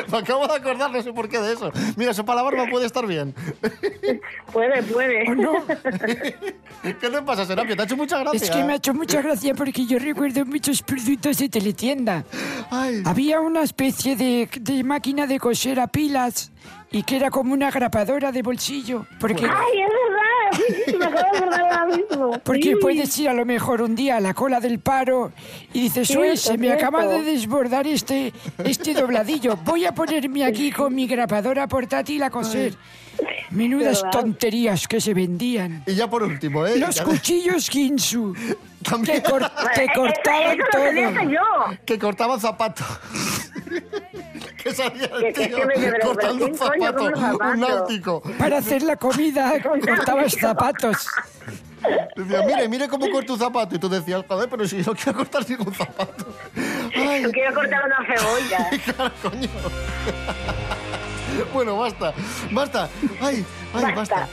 me 0.12 0.18
acabo 0.18 0.48
de 0.48 0.56
acordar, 0.56 0.92
no 0.92 1.02
sé 1.02 1.14
por 1.14 1.28
qué 1.30 1.40
de 1.40 1.54
eso. 1.54 1.72
Mira, 1.96 2.14
eso 2.24 2.26
para 2.26 2.38
la 2.38 2.44
barba 2.44 2.70
puede 2.70 2.86
estar 2.86 3.06
bien. 3.06 3.34
Puede, 4.52 4.84
puede. 4.84 5.26
¿Qué 6.84 6.94
te 6.94 7.22
pasa, 7.22 7.46
Serapio? 7.46 7.76
Te 7.76 7.82
ha 7.82 7.86
hecho 7.86 7.98
mucha 7.98 8.20
gracia. 8.20 8.38
Es 8.38 8.50
que 8.50 8.64
me 8.64 8.74
ha 8.74 8.76
hecho 8.76 8.94
mucha 8.94 9.22
gracia 9.22 9.54
porque 9.54 9.86
yo 9.86 10.00
recuerdo 10.00 10.46
muchos 10.46 10.82
productos 10.82 11.38
de 11.38 11.50
teletienda. 11.50 12.24
Había 13.06 13.40
una 13.40 13.64
especie 13.64 14.16
de, 14.16 14.50
de 14.60 14.84
máquina 14.84 15.28
de 15.28 15.40
coser 15.40 15.80
a 15.80 15.88
pilas 15.88 16.52
y 16.92 17.04
que 17.04 17.16
era 17.16 17.32
como 17.32 17.54
una 17.54 17.72
grapadora 17.72 18.32
de 18.32 18.42
bolsillo. 18.42 19.06
Porque, 19.20 19.46
¡Ay, 19.46 19.82
es 19.82 19.90
mismo. 21.88 22.40
porque 22.44 22.78
puedes 22.78 23.18
ir 23.18 23.30
a 23.30 23.34
lo 23.34 23.46
mejor 23.46 23.82
un 23.82 23.96
día 23.96 24.18
a 24.18 24.20
la 24.20 24.34
cola 24.34 24.60
del 24.60 24.80
paro 24.80 25.32
y 25.74 25.82
dices, 25.82 26.10
uy, 26.12 26.38
se 26.38 26.58
me 26.58 26.72
acaba 26.72 27.06
de 27.06 27.24
desbordar 27.24 27.88
este, 27.88 28.34
este 28.64 28.94
dobladillo. 28.94 29.58
Voy 29.58 29.86
a 29.86 29.94
ponerme 29.94 30.46
aquí 30.46 30.72
con 30.72 30.94
mi 30.96 31.08
grapadora 31.08 31.68
portátil 31.68 32.24
a 32.24 32.30
coser. 32.30 32.74
Menudas 33.52 34.04
tonterías 34.12 34.88
que 34.88 35.00
se 35.00 35.14
vendían. 35.14 35.84
Y 35.86 35.94
ya 35.94 36.10
por 36.10 36.24
último, 36.24 36.66
¿eh? 36.66 36.78
Los 36.78 37.00
cuchillos 37.02 37.70
Ginsu. 37.70 38.34
Que, 39.06 39.22
cor- 39.22 39.52
que 39.76 39.88
cortaban 39.94 40.58
todo. 40.72 41.78
Que 41.86 42.00
cortaban 42.00 42.40
zapatos. 42.40 42.86
Que 44.64 44.74
salía 44.74 45.10
el 45.22 45.34
tío 45.34 45.58
cortando 46.02 46.46
un 46.46 46.58
pero 46.58 46.72
¿quién 46.72 46.94
coño 46.94 47.16
zapato, 47.16 47.52
un 47.54 47.60
náutico. 47.60 48.22
Para 48.38 48.58
hacer 48.58 48.84
la 48.84 48.96
comida 48.96 49.54
cortabas 49.86 50.34
zapatos. 50.34 51.08
Decía, 52.16 52.44
mire, 52.46 52.70
mire 52.70 52.88
cómo 52.88 53.10
corto 53.10 53.34
un 53.34 53.40
zapato. 53.40 53.76
Y 53.76 53.80
tú 53.80 53.90
decías, 53.90 54.24
joder, 54.28 54.50
pero 54.50 54.68
si 54.68 54.78
no 54.78 54.96
quiero 54.96 55.18
cortar 55.18 55.50
ningún 55.50 55.74
zapato. 55.74 56.26
Ay, 56.96 57.24
Yo 57.24 57.32
quiero 57.32 57.54
cortar 57.54 57.84
una 57.86 57.98
cebolla. 58.06 58.70
claro, 58.96 59.14
coño. 59.22 59.50
bueno, 61.54 61.78
basta, 61.78 62.14
basta. 62.52 62.90
Ay, 63.20 63.46
ay, 63.74 63.84
basta. 63.84 63.96
Basta. 63.96 64.28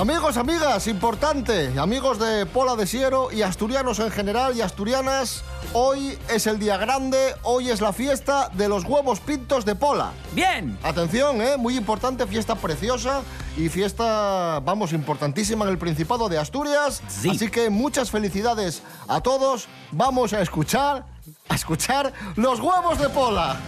Amigos, 0.00 0.38
amigas, 0.38 0.86
importante, 0.86 1.78
amigos 1.78 2.18
de 2.18 2.46
Pola 2.46 2.74
de 2.74 2.86
Siero 2.86 3.30
y 3.30 3.42
asturianos 3.42 3.98
en 3.98 4.10
general 4.10 4.56
y 4.56 4.62
asturianas, 4.62 5.44
hoy 5.74 6.18
es 6.30 6.46
el 6.46 6.58
día 6.58 6.78
grande, 6.78 7.34
hoy 7.42 7.68
es 7.68 7.82
la 7.82 7.92
fiesta 7.92 8.48
de 8.54 8.66
los 8.66 8.84
huevos 8.84 9.20
pintos 9.20 9.66
de 9.66 9.74
Pola. 9.74 10.12
Bien. 10.32 10.78
Atención, 10.82 11.42
¿eh? 11.42 11.58
muy 11.58 11.76
importante, 11.76 12.26
fiesta 12.26 12.54
preciosa 12.54 13.20
y 13.58 13.68
fiesta, 13.68 14.60
vamos, 14.60 14.94
importantísima 14.94 15.66
en 15.66 15.72
el 15.72 15.76
Principado 15.76 16.30
de 16.30 16.38
Asturias. 16.38 17.02
Así 17.06 17.50
que 17.50 17.68
muchas 17.68 18.10
felicidades 18.10 18.82
a 19.06 19.20
todos. 19.20 19.68
Vamos 19.92 20.32
a 20.32 20.40
escuchar, 20.40 21.04
a 21.46 21.54
escuchar 21.54 22.10
los 22.36 22.58
huevos 22.58 22.98
de 22.98 23.10
Pola. 23.10 23.60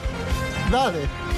Dale. 0.71 1.32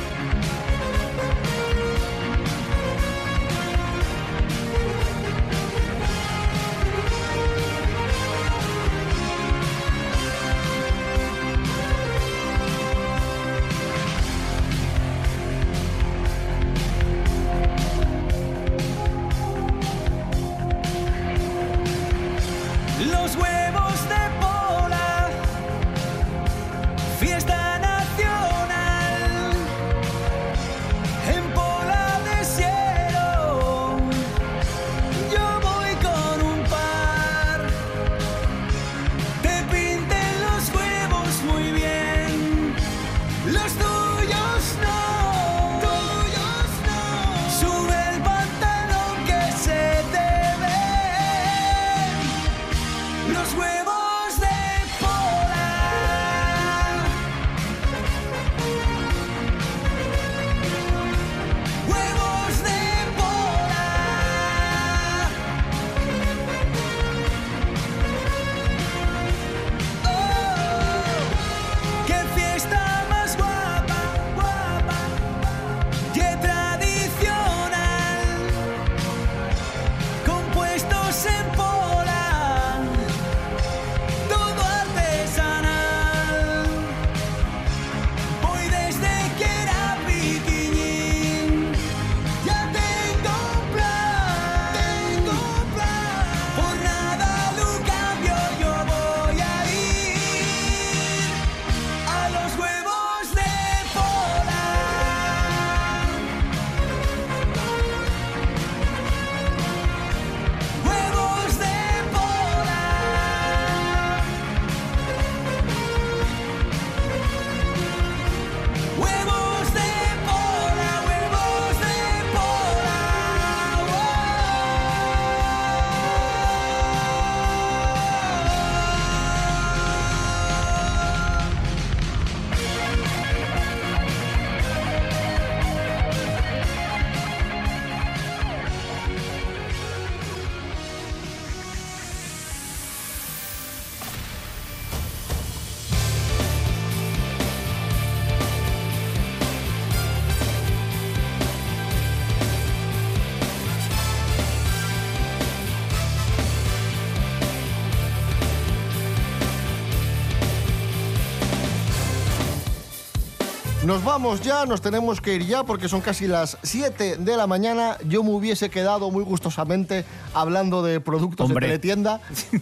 Nos 163.94 164.02
vamos 164.04 164.40
ya, 164.40 164.66
nos 164.66 164.80
tenemos 164.80 165.20
que 165.20 165.34
ir 165.34 165.46
ya 165.46 165.62
porque 165.62 165.88
son 165.88 166.00
casi 166.00 166.26
las 166.26 166.58
7 166.64 167.18
de 167.18 167.36
la 167.36 167.46
mañana. 167.46 167.96
Yo 168.08 168.24
me 168.24 168.30
hubiese 168.30 168.68
quedado 168.68 169.08
muy 169.12 169.22
gustosamente 169.22 170.04
hablando 170.34 170.82
de 170.82 170.98
productos 171.00 171.48
Hombre. 171.48 171.68
de 171.68 171.74
teletienda 171.78 172.20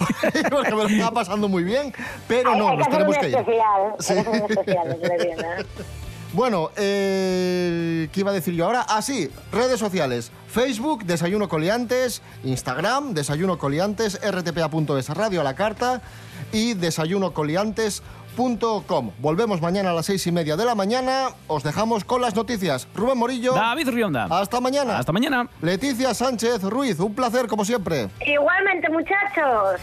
porque 0.51 0.71
me 0.75 0.83
lo 0.83 0.87
estaba 0.89 1.11
pasando 1.13 1.49
muy 1.49 1.65
bien, 1.65 1.95
pero 2.29 2.53
Hay- 2.53 2.59
no, 2.59 2.69
hay 2.69 2.77
nos 2.77 2.89
tenemos 2.91 3.17
que 3.17 3.31
ir. 3.31 3.35
especial. 3.39 3.95
Sí. 3.99 4.13
especial 4.13 4.99
teletienda. 5.01 5.57
Bueno, 6.35 6.71
eh, 6.77 8.09
¿qué 8.11 8.21
iba 8.21 8.31
a 8.31 8.35
decir 8.35 8.55
yo 8.55 8.65
ahora? 8.65 8.87
Ah, 8.89 9.03
sí, 9.03 9.29
redes 9.53 9.79
sociales. 9.79 10.33
Facebook, 10.49 11.05
Desayuno 11.05 11.47
Coliantes. 11.47 12.23
Instagram, 12.43 13.13
Desayuno 13.13 13.59
Coliantes. 13.59 14.19
rtpa.es, 14.19 15.11
Radio 15.11 15.43
a 15.43 15.45
la 15.45 15.55
Carta. 15.55 16.01
Y 16.51 16.73
desayunocoliantes.com. 18.37 19.13
Volvemos 19.19 19.61
mañana 19.61 19.91
a 19.91 19.95
las 19.95 20.07
seis 20.07 20.27
y 20.27 20.33
media 20.33 20.57
de 20.57 20.65
la 20.65 20.75
mañana. 20.75 21.29
Os 21.47 21.63
dejamos 21.63 22.05
con 22.05 22.21
las 22.21 22.35
noticias. 22.35 22.89
Rubén 22.95 23.19
Morillo. 23.19 23.55
David 23.55 23.89
Rionda. 23.91 24.27
Hasta 24.31 24.61
mañana. 24.61 24.99
Hasta 24.99 25.13
mañana. 25.13 25.49
Leticia 25.61 26.15
Sánchez 26.15 26.63
Ruiz, 26.63 26.99
un 27.01 27.15
placer 27.15 27.47
como 27.47 27.65
siempre. 27.65 28.09
Igualmente, 28.27 28.89
muchachos. 28.91 29.81